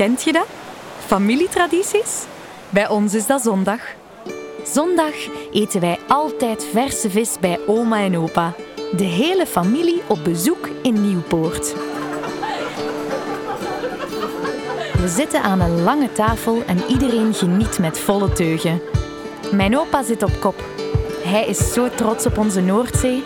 Kent 0.00 0.22
je 0.22 0.32
dat? 0.32 0.46
Familietradities? 1.06 2.24
Bij 2.70 2.88
ons 2.88 3.14
is 3.14 3.26
dat 3.26 3.42
zondag. 3.42 3.80
Zondag 4.64 5.14
eten 5.52 5.80
wij 5.80 5.98
altijd 6.08 6.64
verse 6.72 7.10
vis 7.10 7.36
bij 7.40 7.58
oma 7.66 8.00
en 8.00 8.16
opa. 8.16 8.54
De 8.96 9.04
hele 9.04 9.46
familie 9.46 10.02
op 10.06 10.24
bezoek 10.24 10.68
in 10.82 11.08
Nieuwpoort. 11.08 11.74
We 14.98 15.08
zitten 15.08 15.42
aan 15.42 15.60
een 15.60 15.82
lange 15.82 16.12
tafel 16.12 16.62
en 16.66 16.78
iedereen 16.88 17.34
geniet 17.34 17.78
met 17.78 17.98
volle 17.98 18.32
teugen. 18.32 18.80
Mijn 19.52 19.78
opa 19.78 20.02
zit 20.02 20.22
op 20.22 20.40
kop. 20.40 20.64
Hij 21.24 21.46
is 21.46 21.72
zo 21.72 21.88
trots 21.88 22.26
op 22.26 22.38
onze 22.38 22.60
Noordzee. 22.60 23.22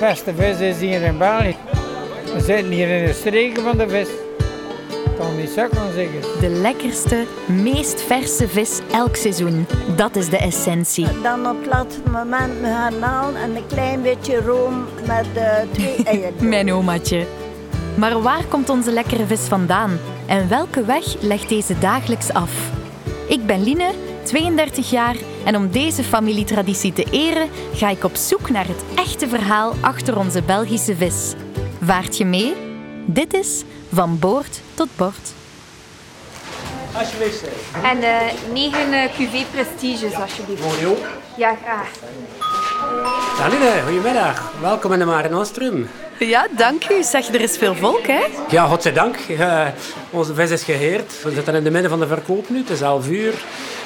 beste 0.00 0.34
vis 0.34 0.60
is 0.60 0.80
hier 0.80 1.02
in 1.02 1.18
België. 1.18 1.56
We 2.34 2.40
zitten 2.40 2.72
hier 2.72 2.88
in 2.88 3.06
de 3.06 3.12
streken 3.12 3.62
van 3.62 3.78
de 3.78 3.88
vis. 3.88 4.21
Kan 5.22 5.36
niet 5.36 5.50
zo 5.50 5.68
kan 5.68 5.92
zeggen. 5.94 6.40
De 6.40 6.48
lekkerste, 6.48 7.26
meest 7.46 8.02
verse 8.02 8.48
vis 8.48 8.80
elk 8.92 9.16
seizoen. 9.16 9.66
Dat 9.96 10.16
is 10.16 10.28
de 10.28 10.36
essentie. 10.36 11.06
Dan 11.22 11.48
op 11.48 11.58
het 11.58 11.66
laatste 11.66 12.00
moment 12.10 12.60
me 12.60 12.66
garnalen 12.66 13.36
en 13.36 13.56
een 13.56 13.66
klein 13.66 14.02
beetje 14.02 14.40
room 14.40 14.84
met 15.06 15.26
eh, 15.34 15.56
twee 15.72 16.02
eieren. 16.04 16.48
Mijn 16.48 16.72
omaatje. 16.72 17.26
Maar 17.94 18.22
waar 18.22 18.44
komt 18.48 18.68
onze 18.68 18.92
lekkere 18.92 19.26
vis 19.26 19.40
vandaan? 19.40 19.98
En 20.26 20.48
welke 20.48 20.84
weg 20.84 21.20
legt 21.20 21.48
deze 21.48 21.78
dagelijks 21.78 22.32
af? 22.32 22.70
Ik 23.28 23.46
ben 23.46 23.62
Line, 23.62 23.90
32 24.22 24.90
jaar, 24.90 25.16
en 25.44 25.56
om 25.56 25.70
deze 25.70 26.04
familietraditie 26.04 26.92
te 26.92 27.06
eren 27.10 27.48
ga 27.74 27.90
ik 27.90 28.04
op 28.04 28.14
zoek 28.14 28.50
naar 28.50 28.66
het 28.66 28.84
echte 28.94 29.28
verhaal 29.28 29.74
achter 29.80 30.18
onze 30.18 30.42
Belgische 30.42 30.96
vis. 30.96 31.34
Vaart 31.82 32.16
je 32.16 32.24
mee? 32.24 32.54
Dit 33.06 33.34
is 33.34 33.64
Van 33.94 34.18
Boord 34.18 34.60
tot 34.74 34.88
Bord. 34.96 35.32
Alsjeblieft. 36.92 37.44
En 37.82 38.02
eh 38.02 38.32
9 38.52 38.92
eh, 38.92 39.10
QV 39.10 39.44
Prestiges, 39.50 40.14
alsjeblieft. 40.14 40.62
Mooi 40.62 40.86
ook. 40.86 41.06
Ja, 41.36 41.56
graag. 41.62 41.90
Saline, 43.38 43.82
goedemiddag. 43.84 44.52
Welkom 44.60 44.92
in 44.92 44.98
de 44.98 45.04
Mare 45.04 45.28
Nostrum. 45.28 45.88
Ja, 46.18 46.46
dank 46.56 46.88
u. 46.88 47.02
Zeg, 47.02 47.28
er 47.28 47.40
is 47.40 47.56
veel 47.56 47.74
volk, 47.74 48.06
hè? 48.06 48.24
Ja, 48.48 48.66
godzijdank. 48.66 49.16
Eh, 49.16 49.66
onze 50.10 50.34
vis 50.34 50.50
is 50.50 50.62
geheerd. 50.62 51.22
We 51.22 51.30
zitten 51.30 51.54
in 51.54 51.64
het 51.64 51.72
midden 51.72 51.90
van 51.90 52.00
de 52.00 52.06
verkoop 52.06 52.48
nu. 52.48 52.58
Het 52.58 52.70
is 52.70 52.80
11 52.80 53.08
uur. 53.08 53.34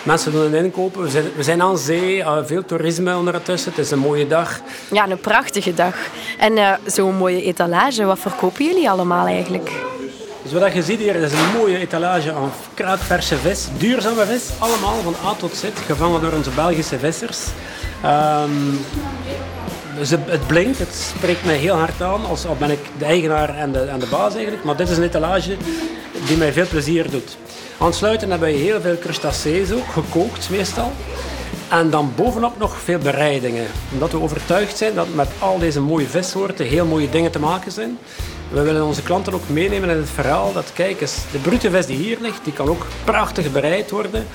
Mensen 0.06 0.32
doen 0.32 0.44
een 0.54 0.64
inkopen. 0.64 1.02
We 1.02 1.08
zijn, 1.10 1.24
we 1.36 1.42
zijn 1.42 1.62
aan 1.62 1.78
zee. 1.78 2.22
eh, 2.22 2.36
veel 2.44 2.64
toerisme 2.64 3.16
ondertussen. 3.16 3.70
Het 3.70 3.84
is 3.84 3.90
een 3.90 3.98
mooie 3.98 4.26
dag. 4.26 4.60
Ja, 4.90 5.08
een 5.10 5.20
prachtige 5.20 5.74
dag. 5.74 5.94
En 6.38 6.58
eh, 6.58 6.72
zo'n 6.84 7.16
mooie 7.16 7.42
etalage, 7.42 8.04
wat 8.04 8.18
verkopen 8.18 8.64
jullie 8.64 8.90
allemaal 8.90 9.26
eigenlijk? 9.26 9.70
Dus 10.42 10.52
wat 10.52 10.72
je 10.72 10.82
ziet 10.82 10.98
hier, 10.98 11.12
dat 11.12 11.22
is 11.22 11.32
een 11.32 11.52
mooie 11.56 11.78
etalage 11.78 12.32
aan 12.32 12.52
kruidverse 12.74 13.36
vis. 13.36 13.66
Duurzame 13.78 14.26
vis. 14.26 14.42
Allemaal 14.58 14.94
van 15.02 15.14
A 15.24 15.32
tot 15.34 15.54
Z. 15.56 15.64
Gevangen 15.86 16.20
door 16.20 16.32
onze 16.32 16.50
Belgische 16.50 16.98
vissers. 16.98 17.38
Het, 19.94 20.10
het 20.26 20.46
blinkt, 20.46 20.78
het 20.78 21.12
spreekt 21.16 21.44
mij 21.44 21.56
heel 21.56 21.74
hard 21.74 22.02
aan, 22.02 22.26
als 22.26 22.46
al 22.46 22.56
ben 22.58 22.70
ik 22.70 22.78
de 22.98 23.04
eigenaar 23.04 23.56
en 23.56 23.72
de, 23.72 23.80
en 23.80 23.98
de 23.98 24.06
baas 24.06 24.34
eigenlijk. 24.34 24.64
Maar 24.64 24.76
dit 24.76 24.88
is 24.88 24.96
een 24.96 25.02
etalage 25.02 25.56
die 26.26 26.36
mij 26.36 26.52
veel 26.52 26.66
plezier 26.66 27.10
doet. 27.10 27.36
Aansluitend 27.78 28.30
hebben 28.30 28.48
we 28.48 28.54
heel 28.54 28.80
veel 28.80 28.98
crustacés 28.98 29.72
ook, 29.72 29.86
gekookt 29.86 30.50
meestal. 30.50 30.92
En 31.68 31.90
dan 31.90 32.12
bovenop 32.16 32.58
nog 32.58 32.76
veel 32.80 32.98
bereidingen. 32.98 33.66
Omdat 33.92 34.12
we 34.12 34.20
overtuigd 34.20 34.76
zijn 34.76 34.94
dat 34.94 35.14
met 35.14 35.28
al 35.38 35.58
deze 35.58 35.80
mooie 35.80 36.06
vissoorten 36.06 36.66
heel 36.66 36.86
mooie 36.86 37.10
dingen 37.10 37.30
te 37.30 37.38
maken 37.38 37.72
zijn. 37.72 37.98
We 38.50 38.62
willen 38.62 38.84
onze 38.84 39.02
klanten 39.02 39.34
ook 39.34 39.48
meenemen 39.48 39.90
in 39.90 39.96
het 39.96 40.10
verhaal 40.10 40.52
dat, 40.52 40.72
kijk 40.72 41.00
eens, 41.00 41.16
de 41.32 41.38
brute 41.38 41.70
vis 41.70 41.86
die 41.86 41.96
hier 41.96 42.18
ligt, 42.20 42.44
die 42.44 42.52
kan 42.52 42.68
ook 42.68 42.86
prachtig 43.04 43.52
bereid 43.52 43.90
worden. 43.90 44.26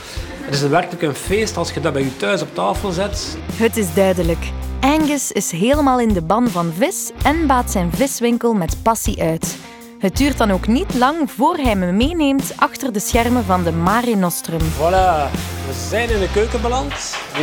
Het 0.42 0.54
is 0.54 0.62
werkelijk 0.62 1.02
een 1.02 1.16
feest 1.16 1.58
als 1.58 1.72
je 1.72 1.80
dat 1.80 1.94
bij 1.94 2.02
je 2.02 2.18
thuis 2.18 2.42
op 2.42 2.56
tafel 2.56 2.92
zet. 2.92 3.38
Het 3.54 3.78
is 3.78 3.94
duidelijk. 3.94 4.50
Angus 4.82 5.32
is 5.32 5.52
helemaal 5.52 6.00
in 6.00 6.14
de 6.14 6.22
ban 6.22 6.48
van 6.48 6.74
vis 6.78 7.12
en 7.24 7.48
baat 7.48 7.72
zijn 7.72 7.92
viswinkel 7.92 8.54
met 8.54 8.78
passie 8.84 9.22
uit. 9.22 9.58
Het 10.02 10.18
duurt 10.18 10.38
dan 10.38 10.52
ook 10.52 10.68
niet 10.68 10.94
lang 10.94 11.32
voor 11.32 11.56
hij 11.56 11.76
me 11.76 11.92
meeneemt 11.92 12.54
achter 12.56 12.94
de 12.94 13.00
schermen 13.00 13.46
van 13.46 13.64
de 13.64 13.72
Mare 13.72 14.16
Nostrum. 14.16 14.60
Voilà, 14.60 15.32
we 15.68 15.88
zijn 15.90 16.10
in 16.10 16.20
de 16.20 16.32
keuken 16.34 16.62
beland. 16.62 16.94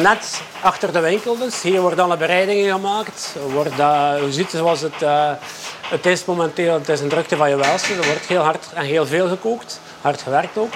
Net 0.03 0.43
achter 0.63 0.93
de 0.93 1.01
winkel 1.01 1.39
dus. 1.39 1.63
Hier 1.63 1.81
worden 1.81 2.05
alle 2.05 2.17
bereidingen 2.17 2.73
gemaakt. 2.73 3.37
Wordt, 3.53 3.79
uh, 3.79 4.15
je 4.21 4.33
ziet 4.33 4.51
zoals 4.51 4.81
het, 4.81 5.03
uh, 5.03 5.31
het 5.83 6.07
is 6.07 6.25
momenteel, 6.25 6.75
het 6.75 6.89
is 6.89 7.01
een 7.01 7.09
drukte 7.09 7.37
van 7.37 7.51
je 7.51 7.57
welste. 7.57 7.93
Er 7.93 8.07
wordt 8.07 8.27
heel 8.27 8.43
hard 8.43 8.73
en 8.75 8.85
heel 8.85 9.07
veel 9.07 9.29
gekookt. 9.29 9.81
Hard 10.01 10.23
gewerkt 10.23 10.59
ook. 10.59 10.73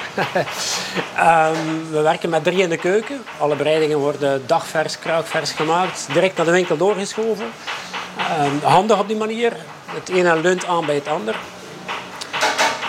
um, 1.19 1.91
we 1.95 2.01
werken 2.03 2.29
met 2.31 2.45
drie 2.45 2.63
in 2.63 2.71
de 2.71 2.77
keuken. 2.77 3.23
Alle 3.39 3.57
bereidingen 3.57 3.99
worden 3.99 4.43
dagvers, 4.47 4.99
kruidvers 4.99 5.51
gemaakt. 5.51 6.07
Direct 6.13 6.37
naar 6.37 6.47
de 6.47 6.53
winkel 6.53 6.77
doorgeschoven. 6.77 7.47
Um, 8.41 8.61
handig 8.63 8.99
op 8.99 9.09
die 9.09 9.17
manier. 9.17 9.53
Het 9.87 10.09
ene 10.09 10.41
leunt 10.41 10.67
aan 10.67 10.87
bij 10.87 10.95
het 10.95 11.09
ander. 11.09 11.37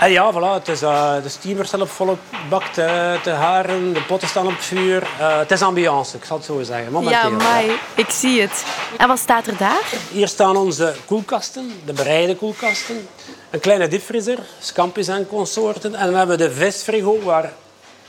En 0.03 0.11
ja, 0.11 0.31
voilà, 0.33 0.53
het 0.53 0.67
is, 0.67 0.81
uh, 0.81 1.13
de 1.23 1.29
steamer 1.29 1.65
staat 1.65 1.81
op 1.81 1.89
volle 1.89 2.15
bak 2.49 2.63
te, 2.63 3.17
te 3.23 3.29
haren, 3.29 3.93
de 3.93 4.01
potten 4.01 4.27
staan 4.27 4.45
op 4.45 4.55
het 4.55 4.65
vuur. 4.65 5.01
Uh, 5.19 5.37
het 5.37 5.51
is 5.51 5.61
ambiance, 5.61 6.17
ik 6.17 6.23
zal 6.23 6.37
het 6.37 6.45
zo 6.45 6.63
zeggen. 6.63 6.91
Momenteel. 6.91 7.29
Ja, 7.29 7.35
mai, 7.35 7.71
ik 7.95 8.09
zie 8.09 8.41
het. 8.41 8.65
En 8.97 9.07
wat 9.07 9.19
staat 9.19 9.47
er 9.47 9.57
daar? 9.57 9.83
Hier 10.11 10.27
staan 10.27 10.57
onze 10.57 10.93
koelkasten, 11.05 11.71
de 11.85 11.93
bereide 11.93 12.35
koelkasten. 12.35 13.07
Een 13.49 13.59
kleine 13.59 13.87
diepvriezer, 13.87 14.39
scampis 14.59 15.07
en 15.07 15.27
consorten. 15.27 15.95
En 15.95 16.11
we 16.11 16.17
hebben 16.17 16.37
de 16.37 16.51
visfrigo, 16.51 17.21
waar 17.21 17.53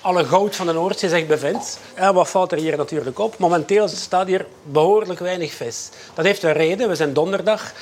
alle 0.01 0.25
goud 0.25 0.57
van 0.57 0.67
de 0.67 0.73
Noordzee 0.73 1.09
zich 1.09 1.27
bevindt. 1.27 1.79
En 1.95 2.15
wat 2.15 2.31
valt 2.31 2.53
er 2.53 2.59
hier 2.59 2.77
natuurlijk 2.77 3.19
op? 3.19 3.39
Momenteel 3.39 3.89
staat 3.89 4.27
hier 4.27 4.47
behoorlijk 4.63 5.21
weinig 5.21 5.53
vis. 5.53 5.89
Dat 6.15 6.25
heeft 6.25 6.43
een 6.43 6.53
reden, 6.53 6.89
we 6.89 6.95
zijn 6.95 7.13
donderdag. 7.13 7.73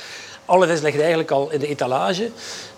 Alle 0.45 0.67
vis 0.67 0.81
ligt 0.81 0.99
eigenlijk 0.99 1.31
al 1.31 1.51
in 1.51 1.59
de 1.59 1.67
etalage. 1.67 2.29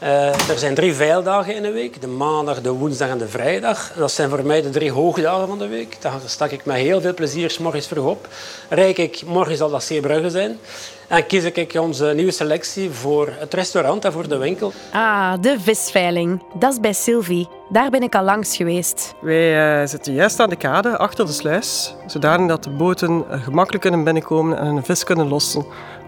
Uh, 0.04 0.50
er 0.50 0.58
zijn 0.58 0.76
drie 0.76 0.94
veildagen 0.94 1.56
in 1.56 1.64
een 1.64 1.74
week. 1.74 2.02
De 2.02 2.08
maandag, 2.08 2.62
de 2.62 2.72
woensdag 2.72 3.10
en 3.10 3.18
de 3.18 3.28
vrijdag. 3.28 3.94
Dat 3.98 4.12
zijn 4.12 4.30
voor 4.30 4.46
mij 4.46 4.62
de 4.62 4.70
drie 4.70 4.92
hoogdagen 4.92 5.48
van 5.48 5.58
de 5.58 5.68
week. 5.68 5.98
Daar 6.02 6.14
stak 6.26 6.52
ik 6.52 6.66
met 6.66 6.76
heel 6.76 7.02
veel 7.02 7.14
plezier 7.14 7.50
s 7.50 7.58
morgens 7.58 7.88
vroeg 7.88 8.06
op. 8.06 8.28
Rijk 8.70 8.98
ik, 8.98 9.22
morgen 9.26 9.58
zal 9.58 9.70
dat 9.70 9.84
Zeebrugge 9.84 10.30
zijn. 10.30 10.60
En 11.08 11.26
kies 11.26 11.44
ik 11.44 11.74
onze 11.80 12.12
nieuwe 12.16 12.32
selectie 12.32 12.90
voor 12.90 13.30
het 13.32 13.54
restaurant 13.54 14.06
en 14.06 14.12
voor 14.12 14.28
de 14.28 14.38
winkel. 14.38 14.74
Ah, 14.94 15.34
de 15.42 15.60
visveiling. 15.60 16.44
Dat 16.54 16.72
is 16.72 16.80
bij 16.80 16.94
Sylvie. 16.94 17.48
Daar 17.70 17.90
ben 17.90 18.04
ik 18.04 18.16
al 18.16 18.24
langs 18.24 18.56
geweest. 18.56 19.14
Wij 19.22 19.82
uh, 19.82 19.88
zitten 19.88 20.14
juist 20.14 20.40
aan 20.40 20.50
de 20.50 20.56
kade, 20.56 20.98
achter 20.98 21.26
de 21.26 21.32
sluis. 21.32 21.96
Zodanig 22.08 22.48
dat 22.48 22.64
de 22.64 22.70
boten 22.70 23.26
uh, 23.32 23.44
gemakkelijk 23.44 23.82
kunnen 23.82 24.04
binnenkomen 24.04 24.58
en 24.58 24.66
een 24.66 24.86
vis 24.86 25.04
kunnen 25.04 25.28
lossen 25.28 25.66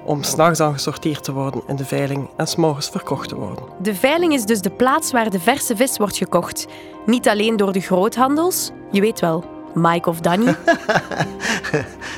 om 0.08 0.24
s'nachts 0.24 0.58
dan 0.58 0.74
gesorteerd 0.74 1.24
te 1.24 1.34
worden 1.34 1.62
in 1.68 1.76
de 1.76 1.86
veiling 1.86 2.30
en 2.36 2.48
s'morgens 2.48 2.90
verkocht 2.90 3.30
te 3.30 3.36
worden. 3.36 3.64
De 3.82 3.96
veiling 3.96 4.34
is 4.34 4.46
dus 4.46 4.62
de 4.62 4.70
plaats 4.70 5.12
waar 5.12 5.30
de 5.30 5.40
verse 5.40 5.76
vis 5.76 5.98
wordt 5.98 6.18
gekocht. 6.18 6.68
Niet 7.06 7.28
alleen 7.28 7.58
door 7.58 7.72
de 7.72 7.80
groothandels, 7.80 8.72
je 8.92 9.02
weet 9.02 9.20
wel, 9.20 9.44
Mike 9.74 10.10
of 10.10 10.20
Danny. 10.20 10.46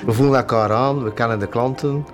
we 0.05 0.11
voelen 0.13 0.39
elkaar 0.39 0.71
aan, 0.73 1.03
we 1.03 1.13
kennen 1.13 1.39
de 1.39 1.47
klanten. 1.47 2.05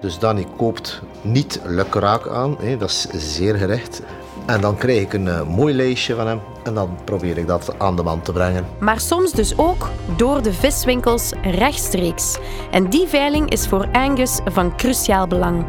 Dus 0.00 0.18
Danny 0.18 0.46
koopt 0.56 1.02
niet 1.22 1.60
lukraak 1.64 2.28
aan, 2.28 2.56
hè, 2.60 2.76
dat 2.76 2.88
is 2.88 3.06
zeer 3.34 3.54
gerecht. 3.54 4.02
En 4.46 4.60
dan 4.60 4.76
krijg 4.76 5.00
ik 5.00 5.12
een 5.12 5.26
uh, 5.26 5.42
mooi 5.42 5.74
lijstje 5.74 6.14
van 6.14 6.26
hem 6.26 6.40
en 6.62 6.74
dan 6.74 6.98
probeer 7.04 7.38
ik 7.38 7.46
dat 7.46 7.74
aan 7.78 7.96
de 7.96 8.02
man 8.02 8.22
te 8.22 8.32
brengen. 8.32 8.66
Maar 8.78 9.00
soms 9.00 9.32
dus 9.32 9.58
ook 9.58 9.90
door 10.16 10.42
de 10.42 10.52
viswinkels 10.52 11.32
rechtstreeks. 11.42 12.38
En 12.70 12.90
die 12.90 13.06
veiling 13.06 13.50
is 13.50 13.66
voor 13.66 13.88
Angus 13.92 14.40
van 14.44 14.76
cruciaal 14.76 15.26
belang. 15.26 15.64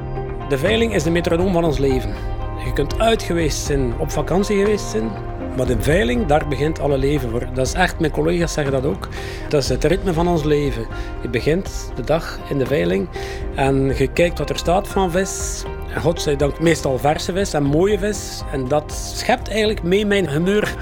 De 0.50 0.58
veiling 0.58 0.94
is 0.94 1.04
de 1.04 1.12
metronoom 1.12 1.54
van 1.54 1.64
ons 1.64 1.78
leven. 1.78 2.14
Je 2.66 2.74
kunt 2.74 3.00
uit 3.00 3.24
geweest 3.24 3.66
zijn, 3.66 3.94
op 3.98 4.12
vakantie 4.12 4.58
geweest 4.58 4.90
zijn, 4.90 5.12
maar 5.58 5.66
de 5.66 5.82
veiling, 5.82 6.26
daar 6.26 6.48
begint 6.48 6.80
alle 6.80 6.98
leven 6.98 7.30
voor. 7.30 7.48
Dat 7.54 7.68
is 7.68 7.74
echt, 7.74 8.00
mijn 8.00 8.12
collega's 8.12 8.54
zeggen 8.54 8.74
dat 8.74 8.86
ook. 8.86 9.08
Dat 9.50 9.64
is 9.64 9.70
het 9.70 9.84
ritme 9.84 10.14
van 10.14 10.28
ons 10.28 10.44
leven. 10.44 10.88
Je 11.22 11.30
begint 11.30 11.92
de 11.96 12.04
dag 12.04 12.40
in 12.50 12.58
de 12.58 12.66
veiling 12.66 13.08
en 13.56 13.94
je 13.98 14.08
kijkt 14.08 14.38
wat 14.38 14.50
er 14.50 14.58
staat 14.58 14.88
van 14.88 15.12
vis. 15.12 15.64
Godzijdank 15.96 16.60
meestal 16.60 16.98
verse 16.98 17.34
vis 17.34 17.54
en 17.54 17.64
mooie 17.64 18.00
vis. 18.00 18.42
En 18.52 18.68
dat 18.68 19.14
schept 19.16 19.50
eigenlijk 19.50 19.84
mee 19.84 20.06
mijn 20.06 20.30
humeur. 20.30 20.76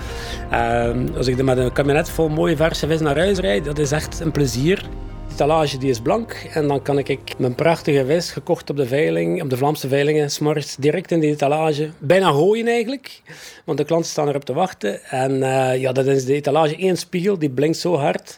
Uh, 0.51 0.89
als 1.18 1.27
ik 1.27 1.38
er 1.38 1.44
met 1.44 1.57
een 1.57 1.74
kabinet 1.74 2.10
vol 2.10 2.30
mooie 2.30 2.56
verse 2.56 2.88
vis 2.88 3.00
naar 3.00 3.18
huis 3.18 3.39
rijd, 3.39 3.65
dat 3.65 3.77
is 3.77 3.92
echt 3.92 4.19
een 4.19 4.31
plezier. 4.31 4.89
Talage 5.35 5.77
die 5.77 5.89
is 5.89 6.00
blank 6.00 6.47
en 6.53 6.68
dan 6.68 6.81
kan 6.81 6.97
ik 6.97 7.38
mijn 7.38 7.56
prachtige 7.56 8.06
vis, 8.06 8.31
gekocht 8.31 8.69
op 8.69 8.77
de 8.77 8.85
veiling, 8.85 9.41
op 9.41 9.50
de 9.50 9.57
Vlaamse 9.57 9.88
veilingen, 9.88 10.31
s'morgens 10.31 10.75
direct 10.75 11.12
in 11.12 11.19
die 11.19 11.30
etalage. 11.30 11.89
Bijna 12.00 12.31
gooien 12.31 12.68
eigenlijk, 12.68 13.21
want 13.65 13.77
de 13.77 13.83
klanten 13.83 14.09
staan 14.09 14.27
erop 14.27 14.45
te 14.45 14.53
wachten. 14.53 15.03
En 15.03 15.31
uh, 15.31 15.81
ja, 15.81 15.91
dat 15.91 16.06
is 16.06 16.25
de 16.25 16.33
etalage 16.33 16.75
één 16.75 16.97
spiegel, 16.97 17.38
die 17.38 17.50
blinkt 17.50 17.77
zo 17.77 17.95
hard. 17.95 18.38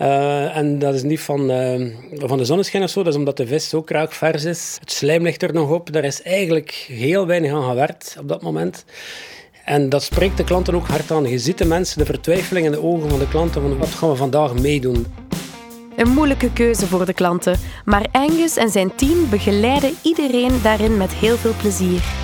Uh, 0.00 0.56
en 0.56 0.78
dat 0.78 0.94
is 0.94 1.02
niet 1.02 1.20
van, 1.20 1.50
uh, 1.50 1.94
van 2.12 2.38
de 2.38 2.44
zonneschijn 2.44 2.82
of 2.82 2.90
zo, 2.90 3.02
dat 3.02 3.12
is 3.12 3.18
omdat 3.18 3.36
de 3.36 3.46
vis 3.46 3.68
zo 3.68 3.82
kraakvers 3.82 4.44
is. 4.44 4.76
Het 4.80 4.92
slijm 4.92 5.22
ligt 5.22 5.42
er 5.42 5.52
nog 5.52 5.70
op, 5.70 5.92
daar 5.92 6.04
is 6.04 6.22
eigenlijk 6.22 6.70
heel 6.88 7.26
weinig 7.26 7.52
aan 7.52 7.68
gewerkt 7.68 8.16
op 8.20 8.28
dat 8.28 8.42
moment. 8.42 8.84
En 9.64 9.88
dat 9.88 10.02
spreekt 10.02 10.36
de 10.36 10.44
klanten 10.44 10.74
ook 10.74 10.86
hard 10.86 11.10
aan. 11.10 11.28
Je 11.28 11.38
ziet 11.38 11.58
de 11.58 11.64
mensen, 11.64 11.98
de 11.98 12.04
vertwijfeling 12.04 12.66
in 12.66 12.72
de 12.72 12.82
ogen 12.82 13.10
van 13.10 13.18
de 13.18 13.28
klanten 13.28 13.62
van 13.62 13.78
wat 13.78 13.88
gaan 13.88 14.08
we 14.08 14.16
vandaag 14.16 14.54
meedoen. 14.54 15.06
Een 15.96 16.08
moeilijke 16.08 16.52
keuze 16.52 16.86
voor 16.86 17.06
de 17.06 17.12
klanten, 17.12 17.58
maar 17.84 18.06
Angus 18.12 18.56
en 18.56 18.70
zijn 18.70 18.94
team 18.94 19.28
begeleiden 19.30 19.94
iedereen 20.02 20.62
daarin 20.62 20.96
met 20.96 21.12
heel 21.12 21.36
veel 21.36 21.54
plezier. 21.60 22.23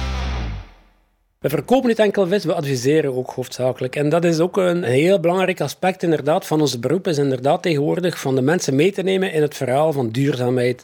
We 1.40 1.48
verkopen 1.48 1.88
niet 1.88 1.98
enkel 1.98 2.26
vis, 2.26 2.44
we 2.44 2.54
adviseren 2.54 3.14
ook 3.16 3.30
hoofdzakelijk. 3.30 3.96
En 3.96 4.08
dat 4.08 4.24
is 4.24 4.38
ook 4.38 4.56
een 4.56 4.82
heel 4.82 5.20
belangrijk 5.20 5.60
aspect 5.60 6.02
inderdaad 6.02 6.46
van 6.46 6.60
ons 6.60 6.78
beroep, 6.78 7.06
is 7.06 7.18
inderdaad 7.18 7.62
tegenwoordig 7.62 8.20
van 8.20 8.34
de 8.34 8.42
mensen 8.42 8.74
mee 8.74 8.92
te 8.92 9.02
nemen 9.02 9.32
in 9.32 9.42
het 9.42 9.54
verhaal 9.54 9.92
van 9.92 10.10
duurzaamheid. 10.10 10.82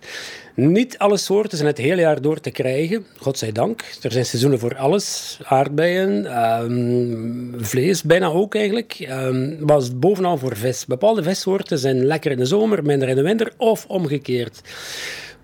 Niet 0.54 0.98
alle 0.98 1.16
soorten 1.16 1.58
zijn 1.58 1.70
het 1.70 1.78
hele 1.78 2.00
jaar 2.00 2.20
door 2.20 2.40
te 2.40 2.50
krijgen, 2.50 3.06
godzijdank. 3.16 3.80
Er 4.02 4.12
zijn 4.12 4.26
seizoenen 4.26 4.58
voor 4.58 4.76
alles, 4.76 5.38
aardbeien, 5.44 6.42
um, 6.62 7.54
vlees, 7.58 8.02
bijna 8.02 8.26
ook 8.26 8.54
eigenlijk. 8.54 9.06
Um, 9.10 9.56
maar 9.60 9.82
bovenal 9.96 10.38
voor 10.38 10.56
vis. 10.56 10.86
Bepaalde 10.86 11.22
vissoorten 11.22 11.78
zijn 11.78 12.04
lekker 12.04 12.30
in 12.30 12.38
de 12.38 12.44
zomer, 12.44 12.82
minder 12.82 13.08
in 13.08 13.16
de 13.16 13.22
winter 13.22 13.52
of 13.56 13.84
omgekeerd. 13.88 14.60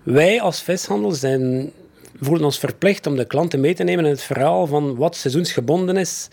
Wij 0.03 0.41
als 0.41 0.61
vishandel 0.61 1.11
zijn 1.11 1.71
voelen 2.23 2.45
ons 2.45 2.59
verplicht 2.59 3.07
om 3.07 3.15
de 3.15 3.25
klanten 3.25 3.59
mee 3.59 3.73
te 3.73 3.83
nemen 3.83 4.05
in 4.05 4.11
het 4.11 4.21
verhaal 4.21 4.67
van 4.67 4.95
wat 4.95 5.15
seizoensgebonden 5.15 5.97
is 5.97 6.27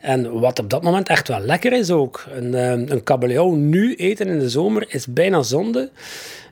en 0.00 0.40
wat 0.40 0.58
op 0.58 0.70
dat 0.70 0.82
moment 0.82 1.08
echt 1.08 1.28
wel 1.28 1.40
lekker 1.40 1.72
is 1.72 1.90
ook. 1.90 2.24
Een, 2.30 2.54
eh, 2.54 2.70
een 2.70 3.02
kabeljauw 3.02 3.54
nu 3.54 3.94
eten 3.94 4.26
in 4.26 4.38
de 4.38 4.50
zomer 4.50 4.84
is 4.88 5.06
bijna 5.06 5.42
zonde. 5.42 5.90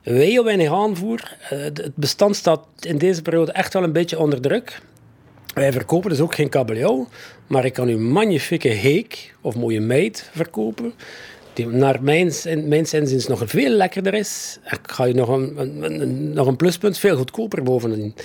Heel 0.03 0.43
weinig 0.43 0.71
aanvoer. 0.71 1.37
Eh, 1.49 1.59
het 1.59 1.95
bestand 1.95 2.35
staat 2.35 2.59
in 2.79 2.97
deze 2.97 3.21
periode 3.21 3.51
echt 3.51 3.73
wel 3.73 3.83
een 3.83 3.91
beetje 3.91 4.19
onder 4.19 4.41
druk. 4.41 4.81
Wij 5.53 5.71
verkopen 5.71 6.09
dus 6.09 6.19
ook 6.19 6.35
geen 6.35 6.49
kabeljauw, 6.49 7.07
maar 7.47 7.65
ik 7.65 7.73
kan 7.73 7.89
u 7.89 7.97
magnifieke 7.97 8.67
heek 8.67 9.35
of 9.41 9.55
mooie 9.55 9.81
meid 9.81 10.29
verkopen 10.33 10.93
die 11.55 11.67
naar 11.67 12.03
mijn, 12.03 12.31
mijn 12.67 12.85
zinzins 12.85 13.27
nog 13.27 13.41
veel 13.45 13.69
lekkerder 13.69 14.13
is. 14.13 14.59
Ik 14.65 14.79
ga 14.81 15.03
je 15.03 15.13
nog 15.13 15.27
een, 15.27 16.33
nog 16.33 16.47
een 16.47 16.55
pluspunt, 16.55 16.97
veel 16.97 17.17
goedkoper 17.17 17.63
bovenin. 17.63 18.15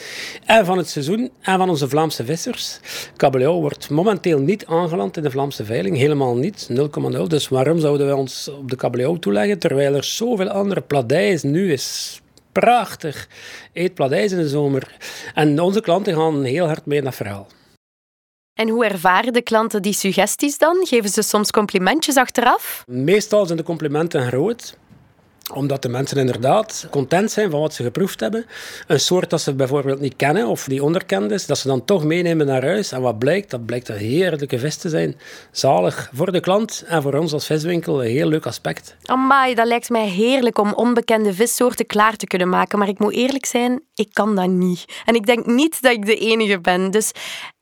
En 0.44 0.64
van 0.64 0.78
het 0.78 0.88
seizoen 0.88 1.30
en 1.40 1.58
van 1.58 1.68
onze 1.68 1.88
Vlaamse 1.88 2.24
vissers. 2.24 2.80
Kabeljauw 3.16 3.60
wordt 3.60 3.90
momenteel 3.90 4.38
niet 4.38 4.66
aangeland 4.66 5.16
in 5.16 5.22
de 5.22 5.30
Vlaamse 5.30 5.64
veiling, 5.64 5.96
helemaal 5.96 6.36
niet, 6.36 6.68
0,0. 6.70 7.22
Dus 7.26 7.48
waarom 7.48 7.78
zouden 7.78 8.06
wij 8.06 8.14
ons 8.14 8.48
op 8.48 8.70
de 8.70 8.76
kabeljauw 8.76 9.16
toeleggen, 9.16 9.58
terwijl 9.58 9.94
er 9.94 10.04
zoveel 10.04 10.48
andere 10.48 10.80
pladijs 10.80 11.42
nu 11.42 11.72
is 11.72 12.20
prachtig. 12.52 13.28
Eet 13.72 13.94
pladijs 13.94 14.32
in 14.32 14.38
de 14.38 14.48
zomer. 14.48 14.96
En 15.34 15.60
onze 15.60 15.80
klanten 15.80 16.14
gaan 16.14 16.42
heel 16.42 16.66
hard 16.66 16.86
mee 16.86 16.98
in 16.98 17.04
dat 17.04 17.14
verhaal. 17.14 17.46
En 18.60 18.68
hoe 18.68 18.84
ervaren 18.84 19.32
de 19.32 19.42
klanten 19.42 19.82
die 19.82 19.92
suggesties 19.92 20.58
dan? 20.58 20.86
Geven 20.86 21.10
ze 21.10 21.22
soms 21.22 21.50
complimentjes 21.50 22.16
achteraf? 22.16 22.84
Meestal 22.86 23.46
zijn 23.46 23.58
de 23.58 23.64
complimenten 23.64 24.26
groot 24.26 24.78
omdat 25.54 25.82
de 25.82 25.88
mensen 25.88 26.16
inderdaad 26.16 26.86
content 26.90 27.30
zijn 27.30 27.50
van 27.50 27.60
wat 27.60 27.74
ze 27.74 27.82
geproefd 27.82 28.20
hebben. 28.20 28.46
Een 28.86 29.00
soort 29.00 29.30
dat 29.30 29.40
ze 29.40 29.54
bijvoorbeeld 29.54 30.00
niet 30.00 30.16
kennen 30.16 30.46
of 30.46 30.64
die 30.64 30.82
onderkend 30.82 31.30
is, 31.30 31.46
dat 31.46 31.58
ze 31.58 31.68
dan 31.68 31.84
toch 31.84 32.04
meenemen 32.04 32.46
naar 32.46 32.64
huis. 32.64 32.92
En 32.92 33.00
wat 33.00 33.18
blijkt? 33.18 33.50
Dat 33.50 33.66
blijkt 33.66 33.88
een 33.88 33.96
heerlijke 33.96 34.58
vis 34.58 34.76
te 34.76 34.88
zijn. 34.88 35.16
Zalig 35.50 36.10
voor 36.12 36.32
de 36.32 36.40
klant 36.40 36.84
en 36.86 37.02
voor 37.02 37.14
ons 37.14 37.32
als 37.32 37.46
viswinkel 37.46 38.04
een 38.04 38.10
heel 38.10 38.28
leuk 38.28 38.46
aspect. 38.46 38.96
Amai, 39.02 39.54
dat 39.54 39.66
lijkt 39.66 39.88
mij 39.88 40.08
heerlijk 40.08 40.58
om 40.58 40.72
onbekende 40.72 41.34
vissoorten 41.34 41.86
klaar 41.86 42.16
te 42.16 42.26
kunnen 42.26 42.48
maken. 42.48 42.78
Maar 42.78 42.88
ik 42.88 42.98
moet 42.98 43.14
eerlijk 43.14 43.46
zijn, 43.46 43.82
ik 43.94 44.08
kan 44.12 44.36
dat 44.36 44.48
niet. 44.48 44.84
En 45.04 45.14
ik 45.14 45.26
denk 45.26 45.46
niet 45.46 45.82
dat 45.82 45.92
ik 45.92 46.06
de 46.06 46.16
enige 46.16 46.60
ben. 46.60 46.90
Dus 46.90 47.12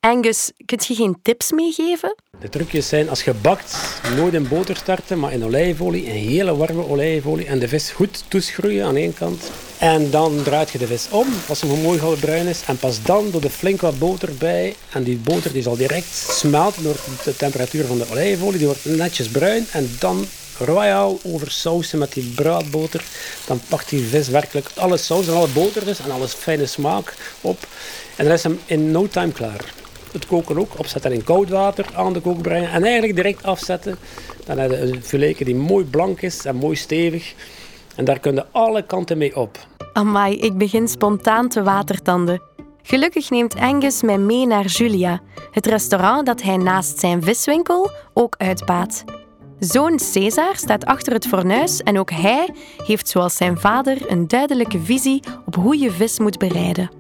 Angus, 0.09 0.51
kunt 0.65 0.87
je 0.87 0.95
geen 0.95 1.19
tips 1.23 1.53
meegeven? 1.53 2.15
De 2.41 2.49
trucjes 2.49 2.89
zijn 2.89 3.09
als 3.09 3.25
je 3.25 3.35
bakt, 3.35 3.77
nooit 4.17 4.35
in 4.35 4.49
boter 4.49 4.77
starten, 4.77 5.19
maar 5.19 5.33
in 5.33 5.45
olijfolie, 5.45 6.07
een 6.07 6.17
hele 6.17 6.57
warme 6.57 6.89
olijfolie. 6.89 7.47
En 7.47 7.59
de 7.59 7.69
vis 7.69 7.91
goed 7.91 8.25
toeschroeien 8.29 8.87
aan 8.87 8.97
één 8.97 9.15
kant. 9.15 9.51
En 9.79 10.11
dan 10.11 10.43
draait 10.43 10.71
je 10.71 10.79
de 10.79 10.87
vis 10.87 11.09
om, 11.11 11.27
als 11.49 11.61
hij 11.61 11.71
mooi 11.71 11.99
goudbruin 11.99 12.47
is. 12.47 12.63
En 12.67 12.79
pas 12.79 13.03
dan 13.03 13.31
doe 13.31 13.43
er 13.43 13.51
flink 13.51 13.81
wat 13.81 13.99
boter 13.99 14.35
bij. 14.35 14.75
En 14.93 15.03
die 15.03 15.17
boter 15.17 15.53
die 15.53 15.63
zal 15.63 15.77
direct 15.77 16.15
smelten 16.31 16.83
door 16.83 16.97
de 17.25 17.37
temperatuur 17.37 17.85
van 17.85 17.99
de 17.99 18.07
olijfolie. 18.11 18.59
Die 18.59 18.67
wordt 18.67 18.85
netjes 18.85 19.29
bruin. 19.29 19.67
En 19.73 19.97
dan 19.99 20.27
royaal 20.59 21.19
oversausen 21.23 21.99
met 21.99 22.13
die 22.13 22.33
braadboter. 22.35 23.05
Dan 23.47 23.61
pakt 23.69 23.89
die 23.89 24.05
vis 24.05 24.29
werkelijk 24.29 24.71
alle 24.75 24.97
saus 24.97 25.27
en 25.27 25.35
alle 25.35 25.49
boter 25.49 25.85
dus 25.85 25.99
en 25.99 26.11
alle 26.11 26.29
fijne 26.29 26.67
smaak 26.67 27.15
op. 27.41 27.67
En 28.17 28.25
dan 28.25 28.35
is 28.35 28.43
hem 28.43 28.61
in 28.67 28.91
no 28.91 29.09
time 29.09 29.33
klaar 29.33 29.77
het 30.13 30.27
koken 30.27 30.59
ook. 30.59 30.79
Opzetten 30.79 31.13
in 31.13 31.25
koud 31.25 31.49
water, 31.49 31.87
aan 31.95 32.13
de 32.13 32.21
kook 32.21 32.43
brengen 32.43 32.71
en 32.71 32.83
eigenlijk 32.83 33.17
direct 33.17 33.43
afzetten. 33.43 33.97
Dan 34.45 34.59
heb 34.59 34.71
je 34.71 34.81
een 34.81 35.03
filetje 35.03 35.45
die 35.45 35.55
mooi 35.55 35.85
blank 35.85 36.21
is 36.21 36.45
en 36.45 36.57
mooi 36.57 36.77
stevig. 36.77 37.35
En 37.97 38.05
daar 38.05 38.19
kunnen 38.19 38.47
alle 38.51 38.83
kanten 38.83 39.19
mee 39.19 39.37
op. 39.37 39.59
Amai, 39.93 40.39
ik 40.39 40.59
begin 40.59 40.89
spontaan 40.89 41.49
te 41.49 41.63
watertanden. 41.63 42.43
Gelukkig 42.83 43.31
neemt 43.31 43.57
Angus 43.57 44.03
mij 44.03 44.19
mee 44.19 44.47
naar 44.47 44.67
Julia, 44.67 45.21
het 45.51 45.67
restaurant 45.67 46.27
dat 46.27 46.43
hij 46.43 46.57
naast 46.57 46.99
zijn 46.99 47.23
viswinkel 47.23 47.91
ook 48.15 48.35
uitbaat. 48.39 49.05
Zoon 49.59 49.99
César 49.99 50.57
staat 50.57 50.85
achter 50.85 51.13
het 51.13 51.27
fornuis 51.27 51.83
en 51.83 51.99
ook 51.99 52.11
hij 52.11 52.55
heeft 52.87 53.09
zoals 53.09 53.37
zijn 53.37 53.59
vader 53.59 54.11
een 54.11 54.29
duidelijke 54.29 54.81
visie 54.81 55.23
op 55.47 55.55
hoe 55.55 55.79
je 55.79 55.91
vis 55.91 56.19
moet 56.19 56.39
bereiden. 56.39 56.98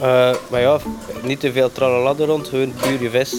Uh, 0.00 0.34
maar 0.50 0.60
ja, 0.60 0.78
niet 1.22 1.40
te 1.40 1.52
veel 1.52 1.72
tralala 1.72 2.24
rond, 2.24 2.48
gewoon 2.48 2.72
puur 2.74 3.02
je 3.02 3.10
vis. 3.10 3.34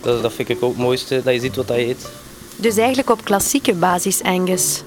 Dat, 0.00 0.22
dat 0.22 0.32
vind 0.32 0.48
ik 0.48 0.62
ook 0.62 0.70
het 0.70 0.80
mooiste, 0.80 1.20
dat 1.24 1.34
je 1.34 1.40
ziet 1.40 1.56
wat 1.56 1.68
je 1.68 1.86
eet. 1.86 2.08
Dus 2.56 2.76
eigenlijk 2.76 3.10
op 3.10 3.24
klassieke 3.24 3.74
basis, 3.74 4.22
Angus. 4.22 4.82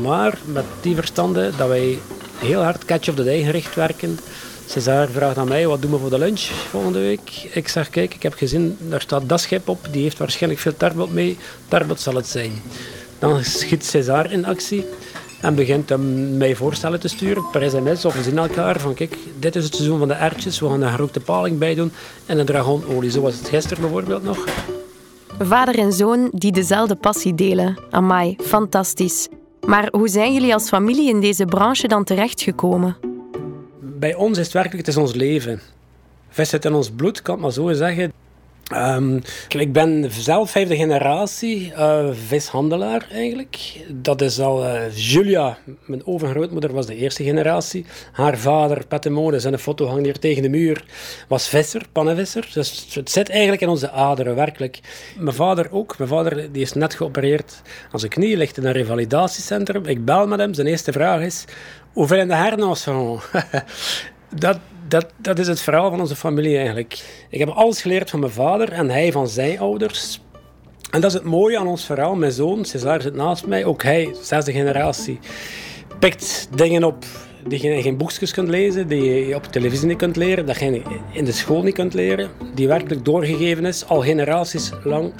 Maar 0.00 0.38
met 0.44 0.64
die 0.80 0.94
verstande 0.94 1.50
dat 1.56 1.68
wij 1.68 1.98
heel 2.36 2.62
hard 2.62 2.84
catch 2.84 3.08
of 3.08 3.14
the 3.14 3.24
day 3.24 3.42
gericht 3.42 3.74
werken. 3.74 4.18
César 4.66 5.08
vraagt 5.08 5.36
aan 5.36 5.48
mij, 5.48 5.66
wat 5.66 5.82
doen 5.82 5.90
we 5.90 5.98
voor 5.98 6.10
de 6.10 6.18
lunch 6.18 6.40
volgende 6.70 6.98
week? 6.98 7.48
Ik 7.52 7.68
zeg, 7.68 7.90
kijk, 7.90 8.14
ik 8.14 8.22
heb 8.22 8.34
gezien, 8.34 8.76
daar 8.80 9.00
staat 9.00 9.28
dat 9.28 9.40
schip 9.40 9.68
op. 9.68 9.86
Die 9.90 10.02
heeft 10.02 10.18
waarschijnlijk 10.18 10.62
veel 10.62 10.76
tarbot 10.76 11.12
mee. 11.12 11.38
Tarbot 11.68 12.00
zal 12.00 12.14
het 12.14 12.26
zijn. 12.26 12.62
Dan 13.18 13.44
schiet 13.44 13.84
César 13.84 14.32
in 14.32 14.44
actie 14.44 14.84
en 15.40 15.54
begint 15.54 15.88
hem 15.88 16.36
mij 16.36 16.54
voorstellen 16.54 17.00
te 17.00 17.08
sturen 17.08 17.50
per 17.50 17.70
sms 17.70 18.04
of 18.04 18.14
we 18.14 18.22
zien 18.22 18.38
elkaar 18.38 18.80
van 18.80 18.94
kijk, 18.94 19.16
dit 19.38 19.56
is 19.56 19.64
het 19.64 19.74
seizoen 19.74 19.98
van 19.98 20.08
de 20.08 20.14
ertjes, 20.14 20.60
we 20.60 20.68
gaan 20.68 20.82
een 20.82 20.90
gerookte 20.90 21.20
paling 21.20 21.58
bij 21.58 21.74
doen 21.74 21.92
en 22.26 22.38
een 22.38 22.46
dragoonolie. 22.46 23.10
Zo 23.10 23.20
was 23.20 23.38
het 23.38 23.48
gisteren 23.48 23.80
bijvoorbeeld 23.80 24.22
nog. 24.22 24.44
Vader 25.38 25.78
en 25.78 25.92
zoon 25.92 26.28
die 26.32 26.52
dezelfde 26.52 26.96
passie 26.96 27.34
delen. 27.34 27.78
Amai, 27.90 28.36
fantastisch. 28.40 29.28
Maar 29.66 29.88
hoe 29.90 30.08
zijn 30.08 30.32
jullie 30.32 30.52
als 30.52 30.68
familie 30.68 31.08
in 31.08 31.20
deze 31.20 31.44
branche 31.44 31.88
dan 31.88 32.04
terechtgekomen? 32.04 32.96
Bij 33.80 34.14
ons 34.14 34.38
is 34.38 34.44
het 34.44 34.54
werkelijk, 34.54 34.86
het 34.86 34.96
is 34.96 35.02
ons 35.02 35.14
leven. 35.14 35.60
Vis 36.28 36.48
zit 36.48 36.64
in 36.64 36.74
ons 36.74 36.90
bloed, 36.90 37.22
kan 37.22 37.34
ik 37.34 37.40
maar 37.40 37.52
zo 37.52 37.72
zeggen. 37.72 38.12
Um, 38.74 39.20
ik 39.48 39.72
ben 39.72 40.10
zelf 40.10 40.50
vijfde 40.50 40.76
generatie 40.76 41.72
uh, 41.72 42.08
vishandelaar 42.12 43.06
eigenlijk. 43.12 43.84
Dat 43.92 44.20
is 44.20 44.40
al 44.40 44.64
uh, 44.64 44.96
Julia, 44.96 45.58
mijn 45.86 46.06
overgrootmoeder, 46.06 46.72
was 46.72 46.86
de 46.86 46.94
eerste 46.94 47.24
generatie. 47.24 47.86
Haar 48.12 48.38
vader, 48.38 48.86
Pette 48.86 49.34
zijn 49.36 49.52
een 49.52 49.58
foto 49.58 49.86
hangt 49.86 50.04
hier 50.04 50.18
tegen 50.18 50.42
de 50.42 50.48
muur, 50.48 50.84
was 51.28 51.48
visser, 51.48 51.82
pannenvisser. 51.92 52.50
Dus 52.52 52.86
het 52.94 53.10
zit 53.10 53.28
eigenlijk 53.28 53.60
in 53.60 53.68
onze 53.68 53.90
aderen, 53.90 54.34
werkelijk. 54.34 54.80
Mijn 55.18 55.36
vader 55.36 55.72
ook. 55.72 55.98
Mijn 55.98 56.10
vader 56.10 56.52
die 56.52 56.62
is 56.62 56.72
net 56.72 56.94
geopereerd 56.94 57.62
aan 57.92 57.98
zijn 57.98 58.12
knie, 58.12 58.36
ligt 58.36 58.56
in 58.56 58.64
een 58.64 58.72
revalidatiecentrum. 58.72 59.84
Ik 59.84 60.04
bel 60.04 60.26
met 60.26 60.38
hem. 60.38 60.54
Zijn 60.54 60.66
eerste 60.66 60.92
vraag 60.92 61.20
is, 61.20 61.44
hoeveel 61.92 62.18
in 62.18 62.28
de 62.28 62.34
herna's 62.34 62.84
dat, 64.34 64.58
dat, 64.88 65.06
dat 65.16 65.38
is 65.38 65.48
het 65.48 65.60
verhaal 65.60 65.90
van 65.90 66.00
onze 66.00 66.16
familie 66.16 66.56
eigenlijk. 66.56 67.26
Ik 67.30 67.38
heb 67.38 67.48
alles 67.48 67.80
geleerd 67.80 68.10
van 68.10 68.20
mijn 68.20 68.32
vader 68.32 68.72
en 68.72 68.90
hij 68.90 69.12
van 69.12 69.28
zijn 69.28 69.58
ouders. 69.58 70.20
En 70.90 71.00
dat 71.00 71.10
is 71.10 71.16
het 71.16 71.24
mooie 71.24 71.58
aan 71.58 71.66
ons 71.66 71.84
verhaal. 71.84 72.14
Mijn 72.14 72.32
zoon, 72.32 72.64
César 72.64 73.02
zit 73.02 73.14
naast 73.14 73.46
mij, 73.46 73.64
ook 73.64 73.82
hij, 73.82 74.14
zesde 74.22 74.52
generatie, 74.52 75.18
pikt 75.98 76.48
dingen 76.54 76.84
op 76.84 77.04
die 77.46 77.62
je 77.62 77.82
geen 77.82 77.96
boekjes 77.96 78.32
kunt 78.32 78.48
lezen, 78.48 78.88
die 78.88 79.26
je 79.26 79.34
op 79.34 79.44
televisie 79.44 79.86
niet 79.86 79.96
kunt 79.96 80.16
leren, 80.16 80.46
dat 80.46 80.58
je 80.58 80.82
in 81.12 81.24
de 81.24 81.32
school 81.32 81.62
niet 81.62 81.74
kunt 81.74 81.94
leren, 81.94 82.30
die 82.54 82.68
werkelijk 82.68 83.04
doorgegeven 83.04 83.64
is, 83.64 83.86
al 83.86 84.02
generaties 84.02 84.70
lang 84.84 85.12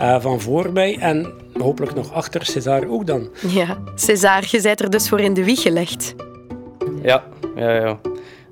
uh, 0.00 0.20
van 0.20 0.40
voorbij 0.40 0.98
en 0.98 1.32
hopelijk 1.52 1.94
nog 1.94 2.12
achter 2.12 2.46
César 2.46 2.88
ook 2.88 3.06
dan. 3.06 3.28
Ja, 3.48 3.78
César, 3.94 4.44
je 4.50 4.62
bent 4.62 4.80
er 4.80 4.90
dus 4.90 5.08
voor 5.08 5.20
in 5.20 5.34
de 5.34 5.44
wieg 5.44 5.62
gelegd. 5.62 6.14
Ja, 7.02 7.24
ja, 7.56 7.74
ja. 7.74 7.98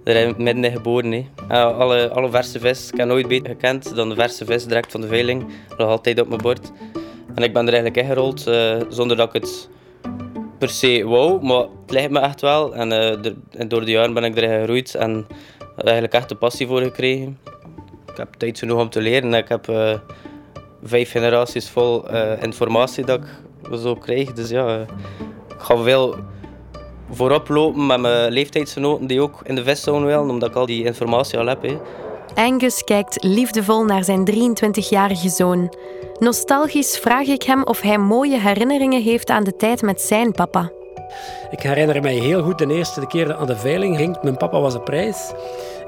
Daar 0.06 0.16
heb 0.16 0.28
ik 0.28 0.38
midden 0.38 0.72
geboren. 0.72 1.12
Hè. 1.12 1.26
Uh, 1.50 1.78
alle, 1.78 2.10
alle 2.10 2.30
verse 2.30 2.60
vis. 2.60 2.90
Ik 2.90 3.04
nooit 3.04 3.28
beter 3.28 3.50
gekend 3.50 3.94
dan 3.94 4.08
de 4.08 4.14
verse 4.14 4.44
vis 4.44 4.64
direct 4.64 4.90
van 4.90 5.00
de 5.00 5.06
veiling. 5.06 5.46
Nog 5.78 5.88
altijd 5.88 6.20
op 6.20 6.28
mijn 6.28 6.40
bord. 6.40 6.72
En 7.34 7.42
ik 7.42 7.52
ben 7.52 7.66
er 7.66 7.72
eigenlijk 7.72 7.96
ingerold 7.96 8.46
uh, 8.48 8.80
zonder 8.88 9.16
dat 9.16 9.34
ik 9.34 9.42
het 9.42 9.68
per 10.58 10.68
se 10.68 11.04
wou. 11.04 11.44
Maar 11.44 11.60
het 11.60 11.90
ligt 11.90 12.10
me 12.10 12.18
echt 12.18 12.40
wel. 12.40 12.74
En, 12.74 12.92
uh, 12.92 13.68
door 13.68 13.84
de 13.84 13.90
jaren 13.90 14.14
ben 14.14 14.24
ik 14.24 14.36
erin 14.36 14.58
gegroeid 14.58 14.94
en 14.94 15.26
eigenlijk 15.76 16.14
echt 16.14 16.28
de 16.28 16.34
passie 16.34 16.66
voor 16.66 16.80
gekregen. 16.80 17.38
ik 18.10 18.16
heb 18.16 18.32
tijd 18.32 18.58
genoeg 18.58 18.80
om 18.80 18.88
te 18.88 19.00
leren. 19.00 19.34
Ik 19.34 19.48
heb 19.48 19.68
uh, 19.68 19.94
vijf 20.82 21.10
generaties 21.10 21.68
vol 21.68 22.10
informatie 22.40 23.04
dat 23.04 23.20
ik 23.20 23.78
zo 23.78 23.94
krijg. 23.94 24.32
Dus 24.32 24.50
ja, 24.50 24.80
ik 25.48 25.58
ga 25.58 25.76
veel 25.76 26.16
voorop 27.10 27.48
lopen 27.48 27.86
met 27.86 28.00
mijn 28.00 28.32
leeftijdsgenoten 28.32 29.06
die 29.06 29.20
ook 29.20 29.40
in 29.44 29.54
de 29.54 29.64
vistzone 29.64 30.06
willen, 30.06 30.30
omdat 30.30 30.48
ik 30.48 30.56
al 30.56 30.66
die 30.66 30.84
informatie 30.84 31.38
al 31.38 31.46
heb. 31.46 31.62
Hè. 31.62 31.76
Angus 32.34 32.84
kijkt 32.84 33.24
liefdevol 33.24 33.84
naar 33.84 34.04
zijn 34.04 34.30
23-jarige 34.30 35.28
zoon. 35.28 35.74
Nostalgisch 36.18 36.98
vraag 36.98 37.26
ik 37.26 37.42
hem 37.42 37.64
of 37.64 37.80
hij 37.80 37.98
mooie 37.98 38.40
herinneringen 38.40 39.02
heeft 39.02 39.30
aan 39.30 39.44
de 39.44 39.56
tijd 39.56 39.82
met 39.82 40.00
zijn 40.00 40.32
papa. 40.32 40.70
Ik 41.50 41.60
herinner 41.60 42.02
mij 42.02 42.14
heel 42.14 42.42
goed 42.42 42.58
de 42.58 42.74
eerste 42.74 43.06
keer 43.06 43.26
dat 43.26 43.36
aan 43.36 43.46
de 43.46 43.56
veiling 43.56 43.96
ging. 43.96 44.22
Mijn 44.22 44.36
papa 44.36 44.60
was 44.60 44.74
op 44.74 44.84
prijs. 44.84 45.32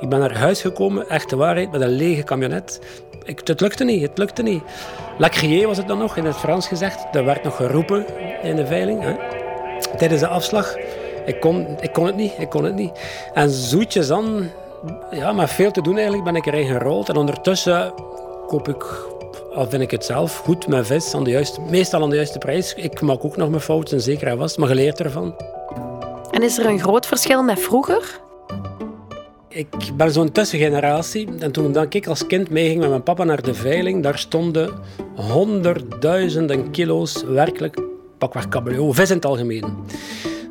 Ik 0.00 0.08
ben 0.08 0.18
naar 0.18 0.36
huis 0.36 0.60
gekomen, 0.60 1.08
echte 1.08 1.36
waarheid, 1.36 1.70
met 1.70 1.80
een 1.80 1.96
lege 1.96 2.24
camionet. 2.24 2.80
Ik, 3.24 3.40
het 3.44 3.60
lukte 3.60 3.84
niet, 3.84 4.02
het 4.02 4.18
lukte 4.18 4.42
niet. 4.42 4.62
Lacrier 5.18 5.66
was 5.66 5.76
het 5.76 5.88
dan 5.88 5.98
nog, 5.98 6.16
in 6.16 6.24
het 6.24 6.36
Frans 6.36 6.68
gezegd. 6.68 7.06
Er 7.12 7.24
werd 7.24 7.44
nog 7.44 7.56
geroepen 7.56 8.06
in 8.42 8.56
de 8.56 8.66
veiling. 8.66 9.02
Hè. 9.02 9.14
Tijdens 9.96 10.20
de 10.20 10.28
afslag. 10.28 10.76
Ik 11.28 11.40
kon, 11.40 11.66
ik 11.80 11.92
kon 11.92 12.06
het 12.06 12.16
niet, 12.16 12.32
ik 12.38 12.48
kon 12.48 12.64
het 12.64 12.74
niet. 12.74 12.90
En 13.34 13.50
zoetjes 13.50 14.06
dan, 14.06 14.50
ja, 15.10 15.32
met 15.32 15.50
veel 15.50 15.70
te 15.70 15.82
doen 15.82 15.94
eigenlijk, 15.94 16.24
ben 16.24 16.36
ik 16.36 16.46
erin 16.46 16.66
gerold. 16.66 17.08
En 17.08 17.16
ondertussen 17.16 17.92
koop 18.46 18.68
ik 18.68 19.06
al 19.54 19.68
vind 19.68 19.82
ik 19.82 19.90
het 19.90 20.04
zelf 20.04 20.36
goed 20.36 20.66
met 20.66 20.86
vis, 20.86 21.14
aan 21.14 21.24
de 21.24 21.30
juiste, 21.30 21.60
meestal 21.60 22.02
aan 22.02 22.10
de 22.10 22.16
juiste 22.16 22.38
prijs. 22.38 22.74
Ik 22.74 23.00
maak 23.00 23.24
ook 23.24 23.36
nog 23.36 23.48
mijn 23.48 23.62
fouten, 23.62 24.00
zeker 24.00 24.28
en 24.28 24.38
vast, 24.38 24.58
maar 24.58 24.68
geleerd 24.68 25.00
ervan. 25.00 25.34
En 26.30 26.42
is 26.42 26.58
er 26.58 26.66
een 26.66 26.80
groot 26.80 27.06
verschil 27.06 27.42
met 27.42 27.60
vroeger? 27.60 28.20
Ik 29.48 29.68
ben 29.94 30.10
zo'n 30.10 30.32
tussengeneratie. 30.32 31.28
En 31.38 31.52
toen 31.52 31.86
ik 31.90 32.06
als 32.06 32.26
kind 32.26 32.50
meeging 32.50 32.80
met 32.80 32.88
mijn 32.88 33.02
papa 33.02 33.24
naar 33.24 33.42
de 33.42 33.54
veiling, 33.54 34.02
daar 34.02 34.18
stonden 34.18 34.72
honderdduizenden 35.14 36.70
kilo's 36.70 37.22
werkelijk 37.22 37.76
pakweg 38.18 38.48
kabeljauw, 38.48 38.92
vis 38.94 39.10
in 39.10 39.16
het 39.16 39.24
algemeen. 39.24 39.64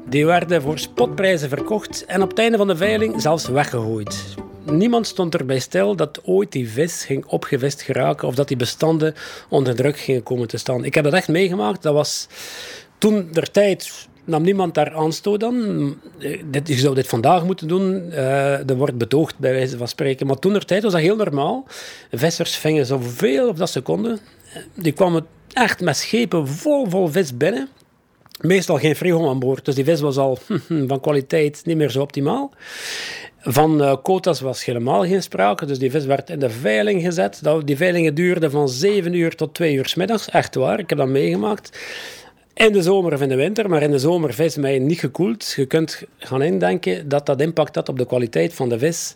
Die 0.10 0.26
werden 0.26 0.62
voor 0.62 0.80
spotprijzen 0.80 1.50
verkocht 1.50 2.06
en 2.06 2.22
op 2.22 2.30
het 2.30 2.40
einde 2.40 2.58
van 2.58 2.68
de 2.68 2.76
veiling 2.76 3.22
zelfs 3.22 3.48
weggegooid. 3.48 4.36
Niemand 4.66 5.08
stond 5.08 5.34
erbij 5.36 5.60
stil 5.60 5.96
dat 5.96 6.22
ooit 6.24 6.52
die 6.52 6.70
vis 6.70 7.06
ging 7.06 7.26
opgevist 7.26 7.82
geraken 7.82 8.28
of 8.28 8.36
dat 8.36 8.48
die 8.48 8.58
bestanden 8.58 9.14
onder 9.50 9.76
druk 9.76 9.98
gingen 9.98 10.24
komen 10.24 10.48
te 10.48 10.58
staan. 10.58 10.86
Ik 10.86 10.94
heb 10.94 11.04
dat 11.04 11.14
echt 11.14 11.28
meegemaakt. 11.28 11.84
Dat 11.84 11.94
was 11.94 12.28
toen 12.98 13.28
der 13.32 13.52
tijd 13.52 14.08
nam 14.24 14.42
niemand 14.42 14.74
daar 14.74 14.94
aanstoot 14.94 15.44
aan. 15.44 15.96
Dit, 16.46 16.68
je 16.68 16.76
zou 16.76 16.96
dit 16.96 17.08
vandaag 17.08 17.44
moeten 17.44 17.68
doen. 17.68 18.08
Uh, 18.10 18.70
er 18.70 18.76
wordt 18.76 18.98
betoogd, 18.98 19.40
bij 19.40 19.52
wijze 19.52 19.78
van 19.78 19.88
spreken. 19.88 20.28
Maar 20.28 20.40
toen 20.40 20.54
der 20.54 20.66
tijd 20.66 20.84
was 20.84 20.92
dat 20.92 21.02
heel 21.02 21.16
normaal. 21.16 21.66
Vissers 22.12 22.56
vingen 22.56 22.86
zoveel 22.86 23.50
of 23.50 23.58
dat 23.58 23.70
ze 23.70 23.82
konden. 23.82 24.20
Die 24.74 24.92
kwamen 24.92 25.26
echt 25.54 25.82
met 25.82 25.98
schepen 25.98 26.48
vol, 26.48 26.90
vol 26.90 27.08
vis 27.08 27.38
binnen. 27.38 27.70
Meestal 28.38 28.78
geen 28.78 28.96
frigo 28.96 29.30
aan 29.30 29.40
boord, 29.40 29.66
dus 29.66 29.76
die 29.76 29.84
vis 29.84 30.00
was 30.00 30.18
al 30.18 30.38
van 30.88 31.00
kwaliteit 31.00 31.62
niet 31.66 31.78
meer 31.78 31.90
zo 31.90 32.02
optimaal. 32.02 32.52
Van 33.40 33.82
uh, 33.82 33.96
quota's 34.04 34.40
was 34.40 34.66
helemaal 34.66 35.06
geen 35.06 35.24
sprake, 35.24 35.66
dus 35.66 35.80
die 35.80 35.92
vis 35.92 36.06
werd 36.06 36.30
in 36.30 36.40
de 36.40 36.50
veiling 36.50 37.02
gezet. 37.02 37.42
Die 37.66 37.78
veilingen 37.78 38.16
duurden 38.16 38.52
van 38.52 38.70
7 38.70 39.14
uur 39.14 39.36
tot 39.36 39.54
2 39.54 39.74
uur 39.74 39.86
s 39.88 39.96
middags, 39.96 40.30
echt 40.30 40.56
waar, 40.56 40.80
ik 40.80 40.90
heb 40.90 40.98
dat 40.98 41.08
meegemaakt. 41.08 41.80
In 42.54 42.72
de 42.72 42.82
zomer 42.82 43.14
of 43.14 43.22
in 43.22 43.30
de 43.30 43.36
winter, 43.36 43.70
maar 43.70 43.82
in 43.82 43.92
de 43.92 44.00
zomer 44.00 44.34
vis 44.34 44.56
mij 44.56 44.80
niet 44.80 45.00
gekoeld. 45.00 45.54
Je 45.56 45.66
kunt 45.66 46.04
gaan 46.18 46.42
indenken 46.42 47.10
dat 47.10 47.26
dat 47.26 47.42
impact 47.42 47.76
had 47.76 47.90
op 47.90 47.98
de 47.98 48.06
kwaliteit 48.06 48.54
van 48.54 48.70
de 48.70 48.80
vis. 48.80 49.14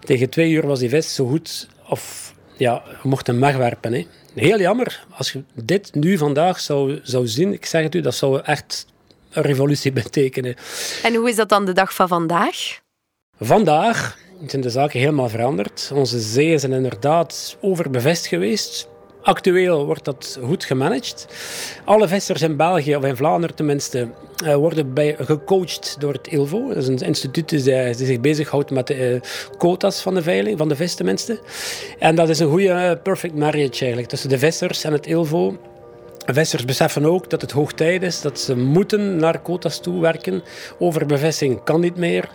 Tegen 0.00 0.30
twee 0.30 0.50
uur 0.50 0.66
was 0.66 0.78
die 0.78 0.88
vis 0.88 1.14
zo 1.14 1.26
goed, 1.26 1.68
of 1.88 2.33
ja, 2.56 2.82
je 3.02 3.08
mocht 3.08 3.26
hem 3.26 3.40
wegwerpen. 3.40 3.92
Hè. 3.92 4.06
Heel 4.34 4.58
jammer, 4.58 5.06
als 5.10 5.32
je 5.32 5.42
dit 5.54 5.94
nu 5.94 6.18
vandaag 6.18 6.60
zou, 6.60 7.00
zou 7.02 7.26
zien, 7.26 7.52
ik 7.52 7.66
zeg 7.66 7.82
het 7.82 7.94
u, 7.94 8.00
dat 8.00 8.14
zou 8.14 8.40
echt 8.42 8.86
een 9.30 9.42
revolutie 9.42 9.92
betekenen. 10.02 10.54
En 11.02 11.14
hoe 11.14 11.28
is 11.28 11.36
dat 11.36 11.48
dan 11.48 11.64
de 11.64 11.72
dag 11.72 11.94
van 11.94 12.08
vandaag? 12.08 12.80
Vandaag 13.40 14.18
zijn 14.46 14.62
de 14.62 14.70
zaken 14.70 15.00
helemaal 15.00 15.28
veranderd. 15.28 15.90
Onze 15.94 16.20
zeeën 16.20 16.60
zijn 16.60 16.72
inderdaad 16.72 17.56
overbevest 17.60 18.26
geweest. 18.26 18.88
Actueel 19.24 19.86
wordt 19.86 20.04
dat 20.04 20.38
goed 20.42 20.64
gemanaged. 20.64 21.26
Alle 21.84 22.08
vissers 22.08 22.42
in 22.42 22.56
België, 22.56 22.96
of 22.96 23.04
in 23.04 23.16
Vlaanderen 23.16 23.56
tenminste, 23.56 24.08
eh, 24.44 24.54
worden 24.54 24.94
bij, 24.94 25.16
gecoacht 25.18 25.96
door 25.98 26.12
het 26.12 26.26
ILVO. 26.26 26.68
Dat 26.68 26.76
is 26.76 26.86
een 26.86 26.98
instituut 26.98 27.48
die, 27.48 27.60
zich 27.94 28.20
bezighoudt 28.20 28.70
met 28.70 28.86
de 28.86 29.10
uh, 29.10 29.20
quota's 29.56 30.02
van 30.02 30.14
de 30.14 30.22
veiling, 30.22 30.58
van 30.58 30.68
de 30.68 30.76
vis 30.76 30.94
tenminste. 30.94 31.40
En 31.98 32.14
dat 32.14 32.28
is 32.28 32.38
een 32.38 32.48
goede 32.48 32.68
eh, 32.68 33.02
perfect 33.02 33.34
marriage 33.34 33.78
eigenlijk 33.78 34.08
tussen 34.08 34.28
de 34.28 34.38
vissers 34.38 34.84
en 34.84 34.92
het 34.92 35.06
ILVO. 35.06 35.56
Vissers 36.26 36.64
beseffen 36.64 37.04
ook 37.04 37.30
dat 37.30 37.40
het 37.40 37.50
hoog 37.50 37.72
tijd 37.72 38.02
is, 38.02 38.20
dat 38.20 38.40
ze 38.40 38.56
moeten 38.56 39.16
naar 39.16 39.40
quota's 39.40 39.80
toe 39.80 40.00
werken. 40.00 40.42
Overbevesting 40.78 41.64
kan 41.64 41.80
niet 41.80 41.96
meer. 41.96 42.28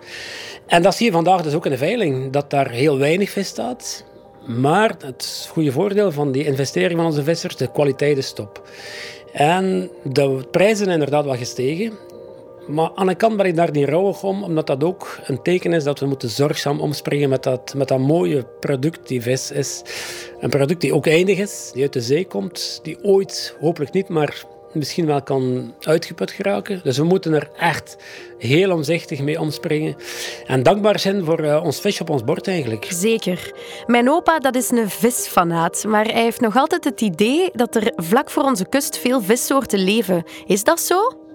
En 0.67 0.81
dat 0.81 0.95
zie 0.95 1.05
je 1.05 1.11
vandaag 1.11 1.41
dus 1.41 1.53
ook 1.53 1.65
in 1.65 1.71
de 1.71 1.77
veiling, 1.77 2.31
dat 2.31 2.49
daar 2.49 2.69
heel 2.69 2.97
weinig 2.97 3.29
vis 3.29 3.47
staat. 3.47 4.07
Maar 4.45 4.95
het 5.05 5.47
goede 5.51 5.71
voordeel 5.71 6.11
van 6.11 6.31
die 6.31 6.45
investering 6.45 6.99
van 6.99 7.05
onze 7.05 7.23
vissers, 7.23 7.55
de 7.55 7.71
kwaliteit 7.71 8.17
is 8.17 8.33
top. 8.33 8.69
En 9.31 9.89
de 10.03 10.47
prijzen 10.51 10.77
zijn 10.77 10.89
inderdaad 10.89 11.25
wel 11.25 11.35
gestegen. 11.35 11.93
Maar 12.67 12.91
aan 12.95 13.07
de 13.07 13.15
kant 13.15 13.37
ben 13.37 13.45
ik 13.45 13.55
daar 13.55 13.71
niet 13.71 13.89
rouwig 13.89 14.23
om, 14.23 14.43
omdat 14.43 14.67
dat 14.67 14.83
ook 14.83 15.19
een 15.25 15.41
teken 15.41 15.73
is 15.73 15.83
dat 15.83 15.99
we 15.99 16.05
moeten 16.05 16.29
zorgzaam 16.29 16.79
omspringen 16.79 17.29
met 17.29 17.43
dat, 17.43 17.73
met 17.77 17.87
dat 17.87 17.99
mooie 17.99 18.45
product 18.59 19.07
die 19.07 19.21
vis 19.21 19.51
is. 19.51 19.81
Een 20.39 20.49
product 20.49 20.81
die 20.81 20.93
ook 20.93 21.07
eindig 21.07 21.37
is, 21.37 21.71
die 21.73 21.83
uit 21.83 21.93
de 21.93 22.01
zee 22.01 22.25
komt, 22.25 22.79
die 22.83 23.03
ooit, 23.03 23.55
hopelijk 23.59 23.93
niet, 23.93 24.07
maar 24.07 24.45
misschien 24.73 25.05
wel 25.05 25.21
kan 25.21 25.73
uitgeput 25.79 26.31
geraken. 26.31 26.79
Dus 26.83 26.97
we 26.97 27.03
moeten 27.03 27.33
er 27.33 27.49
echt 27.57 27.97
heel 28.37 28.71
omzichtig 28.71 29.21
mee 29.21 29.39
omspringen. 29.39 29.95
En 30.47 30.63
dankbaar 30.63 30.99
zijn 30.99 31.25
voor 31.25 31.43
uh, 31.43 31.63
ons 31.63 31.79
vis 31.79 32.01
op 32.01 32.09
ons 32.09 32.23
bord 32.23 32.47
eigenlijk. 32.47 32.87
Zeker. 32.89 33.51
Mijn 33.87 34.09
opa 34.09 34.39
dat 34.39 34.55
is 34.55 34.71
een 34.71 34.89
visfanaat, 34.89 35.83
maar 35.87 36.05
hij 36.05 36.21
heeft 36.21 36.41
nog 36.41 36.55
altijd 36.55 36.83
het 36.83 37.01
idee 37.01 37.49
dat 37.53 37.75
er 37.75 37.91
vlak 37.95 38.29
voor 38.29 38.43
onze 38.43 38.65
kust 38.65 38.97
veel 38.97 39.21
vissoorten 39.21 39.79
leven. 39.79 40.23
Is 40.45 40.63
dat 40.63 40.79
zo? 40.79 41.27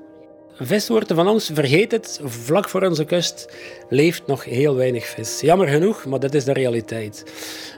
Vissoorten 0.56 1.16
van 1.16 1.28
ons, 1.28 1.50
vergeet 1.54 1.92
het, 1.92 2.20
vlak 2.24 2.68
voor 2.68 2.82
onze 2.82 3.04
kust 3.04 3.48
leeft 3.88 4.26
nog 4.26 4.44
heel 4.44 4.74
weinig 4.74 5.06
vis. 5.06 5.40
Jammer 5.40 5.68
genoeg, 5.68 6.04
maar 6.04 6.20
dat 6.20 6.34
is 6.34 6.44
de 6.44 6.52
realiteit. 6.52 7.24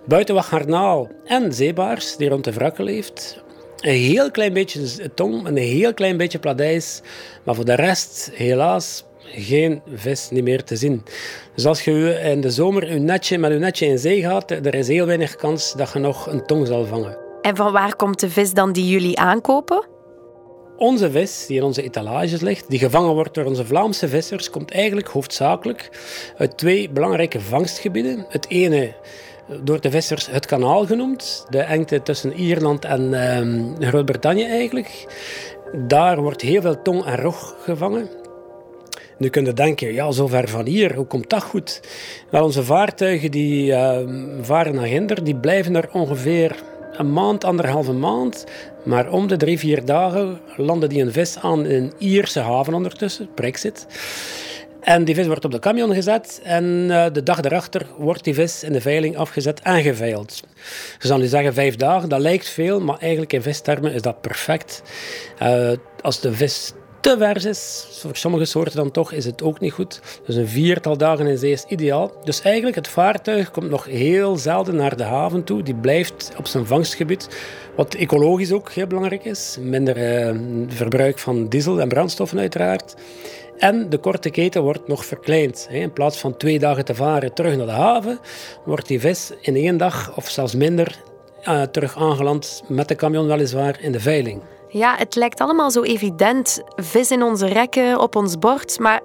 Buiten 0.06 0.44
garnaal 0.44 1.08
en 1.24 1.52
zeebaars, 1.52 2.16
die 2.16 2.28
rond 2.28 2.44
de 2.44 2.52
wrakken 2.52 2.84
leeft, 2.84 3.44
een 3.86 4.00
heel 4.00 4.30
klein 4.30 4.52
beetje 4.52 5.14
tong, 5.14 5.46
een 5.46 5.56
heel 5.56 5.94
klein 5.94 6.16
beetje 6.16 6.38
pladijs. 6.38 7.00
Maar 7.42 7.54
voor 7.54 7.64
de 7.64 7.74
rest, 7.74 8.30
helaas, 8.34 9.04
geen 9.18 9.82
vis 9.94 10.28
niet 10.30 10.44
meer 10.44 10.64
te 10.64 10.76
zien. 10.76 11.02
Dus 11.54 11.66
als 11.66 11.84
je 11.84 12.20
in 12.24 12.40
de 12.40 12.50
zomer 12.50 12.90
een 12.90 13.04
netje, 13.04 13.38
met 13.38 13.50
een 13.50 13.60
netje 13.60 13.86
in 13.86 13.98
zee 13.98 14.22
gaat, 14.22 14.50
er 14.50 14.74
is 14.74 14.88
heel 14.88 15.06
weinig 15.06 15.36
kans 15.36 15.72
dat 15.72 15.92
je 15.92 15.98
nog 15.98 16.26
een 16.26 16.46
tong 16.46 16.66
zal 16.66 16.86
vangen. 16.86 17.18
En 17.42 17.56
van 17.56 17.72
waar 17.72 17.96
komt 17.96 18.20
de 18.20 18.30
vis 18.30 18.52
dan 18.52 18.72
die 18.72 18.88
jullie 18.88 19.18
aankopen? 19.18 19.86
Onze 20.76 21.10
vis, 21.10 21.46
die 21.46 21.56
in 21.56 21.62
onze 21.62 21.82
etalages 21.82 22.40
ligt, 22.40 22.70
die 22.70 22.78
gevangen 22.78 23.14
wordt 23.14 23.34
door 23.34 23.44
onze 23.44 23.66
Vlaamse 23.66 24.08
vissers, 24.08 24.50
komt 24.50 24.70
eigenlijk 24.70 25.08
hoofdzakelijk 25.08 25.90
uit 26.36 26.58
twee 26.58 26.90
belangrijke 26.90 27.40
vangstgebieden. 27.40 28.26
Het 28.28 28.48
ene 28.48 28.94
door 29.62 29.80
de 29.80 29.90
vissers 29.90 30.30
het 30.30 30.46
kanaal 30.46 30.86
genoemd. 30.86 31.46
De 31.48 31.60
engte 31.60 32.02
tussen 32.02 32.32
Ierland 32.32 32.84
en 32.84 33.12
uh, 33.80 33.88
Groot-Brittannië 33.88 34.44
eigenlijk. 34.44 35.06
Daar 35.72 36.20
wordt 36.20 36.40
heel 36.40 36.60
veel 36.60 36.82
tong 36.82 37.04
en 37.04 37.16
rog 37.16 37.56
gevangen. 37.60 38.08
Nu 39.18 39.28
kun 39.28 39.44
je 39.44 39.52
denken, 39.52 39.92
ja, 39.92 40.10
zo 40.10 40.26
ver 40.26 40.48
van 40.48 40.66
hier, 40.66 40.94
hoe 40.94 41.06
komt 41.06 41.30
dat 41.30 41.42
goed? 41.42 41.80
Wel, 42.30 42.44
onze 42.44 42.64
vaartuigen 42.64 43.30
die 43.30 43.70
uh, 43.70 43.98
varen 44.40 44.74
naar 44.74 44.86
Ginder, 44.86 45.24
die 45.24 45.36
blijven 45.36 45.76
er 45.76 45.88
ongeveer 45.92 46.56
een 46.92 47.12
maand, 47.12 47.44
anderhalve 47.44 47.92
maand. 47.92 48.44
Maar 48.84 49.10
om 49.10 49.26
de 49.28 49.36
drie, 49.36 49.58
vier 49.58 49.84
dagen 49.84 50.40
landen 50.56 50.88
die 50.88 51.02
een 51.02 51.12
vis 51.12 51.38
aan 51.38 51.66
in 51.66 51.82
een 51.82 51.92
Ierse 51.98 52.40
haven 52.40 52.74
ondertussen, 52.74 53.28
Brexit. 53.34 53.86
En 54.86 55.04
die 55.04 55.14
vis 55.14 55.26
wordt 55.26 55.44
op 55.44 55.50
de 55.50 55.58
camion 55.58 55.94
gezet 55.94 56.40
en 56.42 56.64
uh, 56.64 57.06
de 57.12 57.22
dag 57.22 57.42
erachter 57.42 57.86
wordt 57.98 58.24
die 58.24 58.34
vis 58.34 58.62
in 58.62 58.72
de 58.72 58.80
veiling 58.80 59.16
afgezet 59.16 59.60
en 59.60 59.82
geveild. 59.82 60.42
Je 60.98 61.06
zal 61.06 61.18
nu 61.18 61.26
zeggen 61.26 61.54
vijf 61.54 61.76
dagen, 61.76 62.08
dat 62.08 62.20
lijkt 62.20 62.48
veel, 62.48 62.80
maar 62.80 62.98
eigenlijk 62.98 63.32
in 63.32 63.42
vistermen 63.42 63.92
is 63.92 64.02
dat 64.02 64.20
perfect. 64.20 64.82
Uh, 65.42 65.70
als 66.00 66.20
de 66.20 66.32
vis 66.32 66.72
te 67.06 67.16
vers 67.18 67.44
is, 67.44 67.86
voor 67.90 68.16
sommige 68.16 68.44
soorten 68.44 68.76
dan 68.76 68.90
toch, 68.90 69.12
is 69.12 69.24
het 69.24 69.42
ook 69.42 69.60
niet 69.60 69.72
goed. 69.72 70.00
Dus 70.24 70.36
een 70.36 70.48
viertal 70.48 70.96
dagen 70.96 71.26
in 71.26 71.38
zee 71.38 71.52
is 71.52 71.64
ideaal. 71.68 72.12
Dus 72.24 72.40
eigenlijk, 72.40 72.76
het 72.76 72.88
vaartuig 72.88 73.50
komt 73.50 73.70
nog 73.70 73.84
heel 73.84 74.36
zelden 74.36 74.76
naar 74.76 74.96
de 74.96 75.02
haven 75.02 75.44
toe. 75.44 75.62
Die 75.62 75.74
blijft 75.74 76.32
op 76.38 76.46
zijn 76.46 76.66
vangstgebied. 76.66 77.28
Wat 77.76 77.94
ecologisch 77.94 78.52
ook 78.52 78.70
heel 78.70 78.86
belangrijk 78.86 79.24
is. 79.24 79.58
Minder 79.60 79.96
eh, 79.96 80.34
verbruik 80.68 81.18
van 81.18 81.48
diesel 81.48 81.80
en 81.80 81.88
brandstoffen 81.88 82.38
uiteraard. 82.38 82.94
En 83.58 83.90
de 83.90 83.98
korte 83.98 84.30
keten 84.30 84.62
wordt 84.62 84.88
nog 84.88 85.04
verkleind. 85.04 85.68
In 85.70 85.92
plaats 85.92 86.18
van 86.18 86.36
twee 86.36 86.58
dagen 86.58 86.84
te 86.84 86.94
varen 86.94 87.34
terug 87.34 87.56
naar 87.56 87.66
de 87.66 87.72
haven, 87.72 88.18
wordt 88.64 88.88
die 88.88 89.00
vis 89.00 89.32
in 89.40 89.54
één 89.54 89.76
dag 89.76 90.16
of 90.16 90.28
zelfs 90.28 90.54
minder 90.54 91.02
uh, 91.48 91.62
terug 91.62 91.96
aangeland 91.96 92.62
met 92.68 92.88
de 92.88 92.94
camion 92.94 93.26
weliswaar 93.26 93.80
in 93.80 93.92
de 93.92 94.00
veiling. 94.00 94.42
Ja, 94.68 94.96
het 94.96 95.14
lijkt 95.14 95.40
allemaal 95.40 95.70
zo 95.70 95.82
evident. 95.82 96.62
Vis 96.76 97.10
in 97.10 97.22
onze 97.22 97.46
rekken, 97.46 98.00
op 98.00 98.16
ons 98.16 98.38
bord, 98.38 98.78
maar 98.78 99.02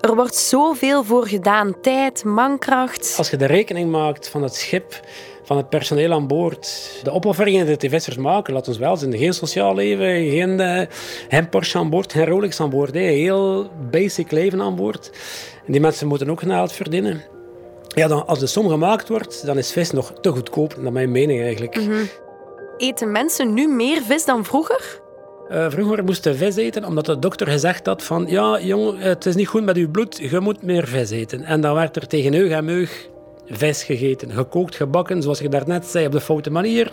er 0.00 0.14
wordt 0.14 0.36
zoveel 0.36 1.04
voor 1.04 1.26
gedaan. 1.26 1.80
Tijd, 1.80 2.24
mankracht. 2.24 3.14
Als 3.18 3.30
je 3.30 3.36
de 3.36 3.46
rekening 3.46 3.90
maakt 3.90 4.28
van 4.28 4.42
het 4.42 4.54
schip, 4.54 5.00
van 5.44 5.56
het 5.56 5.68
personeel 5.68 6.12
aan 6.12 6.26
boord, 6.26 6.90
de 7.02 7.12
opofferingen 7.12 7.66
die 7.66 7.76
de 7.76 7.88
vissers 7.88 8.16
maken, 8.16 8.54
laat 8.54 8.68
ons 8.68 8.78
wel 8.78 8.96
zijn, 8.96 9.16
geen 9.16 9.34
sociaal 9.34 9.74
leven, 9.74 10.30
geen, 10.30 10.60
uh, 10.60 10.80
geen 11.28 11.48
Porsche 11.48 11.78
aan 11.78 11.90
boord, 11.90 12.12
geen 12.12 12.26
Rolex 12.26 12.60
aan 12.60 12.70
boord, 12.70 12.94
heel 12.94 13.70
basic 13.90 14.30
leven 14.30 14.60
aan 14.60 14.76
boord. 14.76 15.10
En 15.66 15.72
die 15.72 15.80
mensen 15.80 16.06
moeten 16.06 16.30
ook 16.30 16.40
geld 16.40 16.72
verdienen. 16.72 17.22
Ja, 17.94 18.08
dan, 18.08 18.26
als 18.26 18.38
de 18.38 18.46
som 18.46 18.68
gemaakt 18.68 19.08
wordt, 19.08 19.46
dan 19.46 19.58
is 19.58 19.72
vis 19.72 19.90
nog 19.90 20.12
te 20.20 20.30
goedkoop, 20.30 20.76
naar 20.76 20.92
mijn 20.92 21.10
mening 21.10 21.42
eigenlijk. 21.42 21.76
Mhm. 21.76 22.04
Eten 22.76 23.12
mensen 23.12 23.54
nu 23.54 23.68
meer 23.68 24.02
vis 24.02 24.24
dan 24.24 24.44
vroeger? 24.44 25.00
Uh, 25.50 25.70
vroeger 25.70 26.04
moesten 26.04 26.36
vis 26.36 26.56
eten 26.56 26.84
omdat 26.84 27.06
de 27.06 27.18
dokter 27.18 27.46
gezegd 27.46 27.86
had 27.86 28.02
van 28.02 28.26
ja, 28.28 28.60
jong, 28.60 29.02
het 29.02 29.26
is 29.26 29.34
niet 29.34 29.48
goed 29.48 29.64
met 29.64 29.76
uw 29.76 29.90
bloed, 29.90 30.16
je 30.16 30.40
moet 30.40 30.62
meer 30.62 30.86
vis 30.86 31.10
eten. 31.10 31.44
En 31.44 31.60
dan 31.60 31.74
werd 31.74 31.96
er 31.96 32.06
tegen 32.06 32.34
eug 32.34 32.50
en 32.50 32.64
meug 32.64 33.08
vis 33.50 33.82
gegeten. 33.84 34.32
Gekookt, 34.32 34.76
gebakken, 34.76 35.22
zoals 35.22 35.40
ik 35.40 35.50
daarnet 35.50 35.86
zei, 35.86 36.06
op 36.06 36.12
de 36.12 36.20
foute 36.20 36.50
manier. 36.50 36.92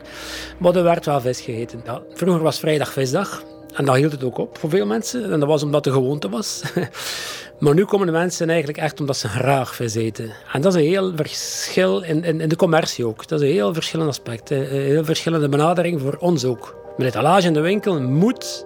Maar 0.58 0.76
er 0.76 0.84
werd 0.84 1.06
wel 1.06 1.22
vis 1.22 1.42
gegeten. 1.42 1.82
Ja, 1.86 2.02
vroeger 2.14 2.42
was 2.42 2.60
vrijdag 2.60 2.92
visdag. 2.94 3.44
En 3.74 3.86
dat 3.86 3.96
hield 3.96 4.12
het 4.12 4.24
ook 4.24 4.38
op 4.38 4.58
voor 4.58 4.70
veel 4.70 4.86
mensen. 4.86 5.32
En 5.32 5.40
dat 5.40 5.50
was 5.50 5.64
omdat 5.64 5.84
de 5.84 5.92
gewoonte 5.92 6.30
was. 6.30 6.62
maar 7.60 7.74
nu 7.74 7.86
komen 7.86 8.06
de 8.06 8.12
mensen 8.12 8.50
eigenlijk 8.50 8.78
echt 8.78 9.00
omdat 9.00 9.18
ze 9.18 9.28
graag 9.28 9.76
vis 9.76 9.96
eten. 9.96 10.32
En 10.54 10.62
dat 10.62 10.76
is 10.76 10.82
een 10.82 10.88
heel 10.88 11.12
verschil 11.16 12.02
in, 12.02 12.24
in, 12.24 12.42
in 12.42 12.50
de 12.50 12.56
commercie 12.56 13.06
ook. 13.06 13.28
Dat 13.28 13.42
is 13.42 13.48
een 13.48 13.54
heel 13.54 13.74
verschillend 13.74 14.10
aspect. 14.10 14.50
Een 14.50 14.66
heel 14.66 15.06
verschillende 15.06 15.50
benadering 15.50 16.02
voor 16.02 16.16
ons 16.20 16.46
ook. 16.46 16.76
Mijn 16.98 17.10
etalage 17.10 17.48
in 17.48 17.54
de 17.54 17.60
winkel 17.60 18.02
moet 18.02 18.66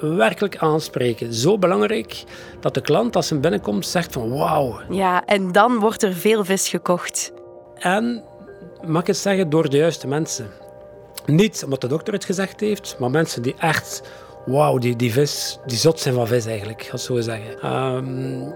werkelijk 0.00 0.56
aanspreken. 0.56 1.34
Zo 1.34 1.58
belangrijk 1.58 2.24
dat 2.60 2.74
de 2.74 2.80
klant 2.80 3.16
als 3.16 3.30
hij 3.30 3.40
binnenkomt 3.40 3.86
zegt 3.86 4.12
van 4.12 4.30
wauw. 4.30 4.80
Ja, 4.90 5.24
en 5.24 5.52
dan 5.52 5.78
wordt 5.78 6.02
er 6.02 6.14
veel 6.14 6.44
vis 6.44 6.68
gekocht. 6.68 7.32
En, 7.74 8.24
mag 8.86 9.00
ik 9.00 9.06
het 9.06 9.16
zeggen, 9.16 9.50
door 9.50 9.70
de 9.70 9.76
juiste 9.76 10.06
mensen. 10.06 10.50
Niet 11.26 11.62
omdat 11.64 11.80
de 11.80 11.86
dokter 11.86 12.12
het 12.12 12.24
gezegd 12.24 12.60
heeft, 12.60 12.96
maar 12.98 13.10
mensen 13.10 13.42
die 13.42 13.54
echt, 13.58 14.02
wauw, 14.46 14.78
die, 14.78 14.96
die 14.96 15.12
vis, 15.12 15.58
die 15.66 15.78
zot 15.78 16.00
zijn 16.00 16.14
van 16.14 16.26
vis 16.26 16.46
eigenlijk, 16.46 16.88
het 16.90 17.00
zo 17.00 17.20
zeggen. 17.20 17.60
Ehm, 17.60 18.50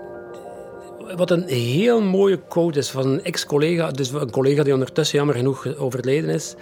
wat 1.16 1.30
een 1.30 1.46
heel 1.46 2.02
mooie 2.02 2.40
quote 2.48 2.78
is 2.78 2.90
van 2.90 3.06
een 3.06 3.24
ex-collega, 3.24 3.90
dus 3.90 4.10
een 4.12 4.30
collega 4.30 4.62
die 4.62 4.72
ondertussen 4.72 5.18
jammer 5.18 5.36
genoeg 5.36 5.76
overleden 5.76 6.30
is. 6.30 6.54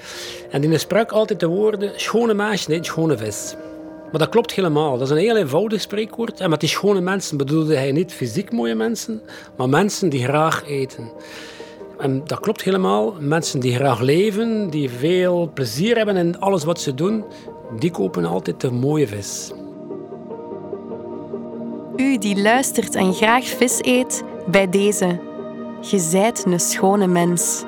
En 0.50 0.61
die 0.61 0.78
sprak 0.78 1.12
altijd 1.12 1.40
de 1.40 1.47
woorden, 1.47 1.92
schone 1.97 2.35
meisje, 2.35 2.71
nee, 2.71 2.85
schone 2.85 3.16
vis. 3.16 3.54
Maar 4.11 4.21
dat 4.21 4.28
klopt 4.28 4.52
helemaal. 4.52 4.99
Dat 4.99 5.06
is 5.06 5.11
een 5.11 5.23
heel 5.23 5.37
eenvoudig 5.37 5.80
spreekwoord. 5.80 6.40
En 6.40 6.50
met 6.50 6.61
die 6.61 6.68
schone 6.68 7.00
mensen 7.00 7.37
bedoelde 7.37 7.76
hij 7.76 7.92
niet 7.92 8.12
fysiek 8.12 8.52
mooie 8.52 8.75
mensen, 8.75 9.23
maar 9.56 9.68
mensen 9.68 10.09
die 10.09 10.25
graag 10.25 10.64
eten. 10.66 11.11
En 11.99 12.23
dat 12.25 12.40
klopt 12.40 12.62
helemaal. 12.62 13.14
Mensen 13.18 13.61
die 13.61 13.75
graag 13.75 14.00
leven, 14.00 14.71
die 14.71 14.90
veel 14.90 15.50
plezier 15.54 15.97
hebben 15.97 16.16
in 16.16 16.40
alles 16.40 16.64
wat 16.64 16.80
ze 16.80 16.95
doen, 16.95 17.25
die 17.78 17.90
kopen 17.90 18.25
altijd 18.25 18.61
de 18.61 18.70
mooie 18.70 19.06
vis. 19.06 19.52
U 21.96 22.18
die 22.18 22.42
luistert 22.42 22.94
en 22.94 23.14
graag 23.14 23.44
vis 23.44 23.78
eet, 23.80 24.23
bij 24.46 24.68
deze. 24.68 25.20
Je 25.80 25.99
zijt 25.99 26.44
een 26.46 26.61
schone 26.61 27.06
mens. 27.06 27.64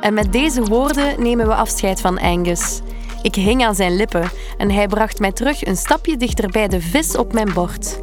En 0.00 0.14
met 0.14 0.32
deze 0.32 0.62
woorden 0.62 1.22
nemen 1.22 1.46
we 1.46 1.54
afscheid 1.54 2.00
van 2.00 2.18
Angus. 2.18 2.80
Ik 3.22 3.34
hing 3.34 3.64
aan 3.64 3.74
zijn 3.74 3.96
lippen 3.96 4.30
en 4.56 4.70
hij 4.70 4.88
bracht 4.88 5.18
mij 5.18 5.32
terug 5.32 5.66
een 5.66 5.76
stapje 5.76 6.16
dichter 6.16 6.50
bij 6.50 6.68
de 6.68 6.80
vis 6.80 7.16
op 7.16 7.32
mijn 7.32 7.52
bord. 7.52 7.98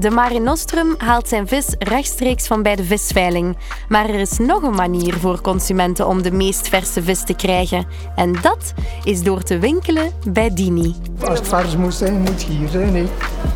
De 0.00 0.10
Mare 0.10 0.38
Nostrum 0.38 0.94
haalt 0.98 1.28
zijn 1.28 1.48
vis 1.48 1.74
rechtstreeks 1.78 2.46
van 2.46 2.62
bij 2.62 2.76
de 2.76 2.84
visveiling. 2.84 3.56
Maar 3.88 4.08
er 4.08 4.20
is 4.20 4.38
nog 4.38 4.62
een 4.62 4.74
manier 4.74 5.14
voor 5.14 5.40
consumenten 5.40 6.06
om 6.06 6.22
de 6.22 6.32
meest 6.32 6.68
verse 6.68 7.02
vis 7.02 7.24
te 7.24 7.34
krijgen. 7.34 7.86
En 8.14 8.32
dat 8.42 8.72
is 9.04 9.22
door 9.22 9.42
te 9.42 9.58
winkelen 9.58 10.12
bij 10.28 10.54
Dini. 10.54 10.94
Als 11.24 11.38
het 11.38 11.48
vers 11.48 11.76
moet 11.76 11.94
zijn, 11.94 12.20
moet 12.20 12.42
je 12.42 12.52
hier 12.52 12.68
zijn. 12.68 12.94
Hè. 12.94 13.04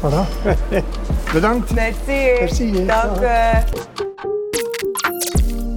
Voilà. 0.01 0.53
Bedankt. 1.33 1.75
Merci. 1.75 2.37
Merci. 2.41 2.87
Dank. 2.87 3.17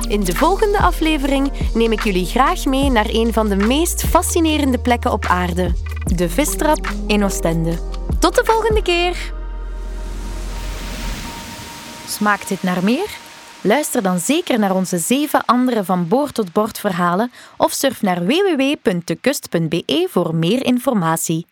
In 0.08 0.24
de 0.24 0.36
volgende 0.36 0.80
aflevering 0.80 1.52
neem 1.74 1.92
ik 1.92 2.04
jullie 2.04 2.26
graag 2.26 2.66
mee 2.66 2.90
naar 2.90 3.08
een 3.10 3.34
van 3.34 3.48
de 3.48 3.56
meest 3.56 4.06
fascinerende 4.06 4.78
plekken 4.78 5.12
op 5.12 5.26
aarde: 5.26 5.74
de 6.16 6.30
vistrap 6.30 6.88
in 7.08 7.24
Oostende. 7.24 7.74
Tot 8.20 8.36
de 8.36 8.42
volgende 8.46 8.82
keer! 8.82 9.37
Smaakt 12.18 12.48
dit 12.48 12.64
naar 12.64 12.84
meer? 12.84 13.18
Luister 13.62 14.02
dan 14.02 14.20
zeker 14.20 14.60
naar 14.60 14.76
onze 14.76 14.98
zeven 14.98 15.46
andere 15.46 15.84
van 15.84 16.08
boord 16.08 16.34
tot 16.34 16.54
bord 16.54 16.80
verhalen 16.80 17.32
of 17.58 17.72
surf 17.72 18.02
naar 18.02 18.26
www.dekust.be 18.26 20.08
voor 20.10 20.36
meer 20.36 20.66
informatie. 20.66 21.46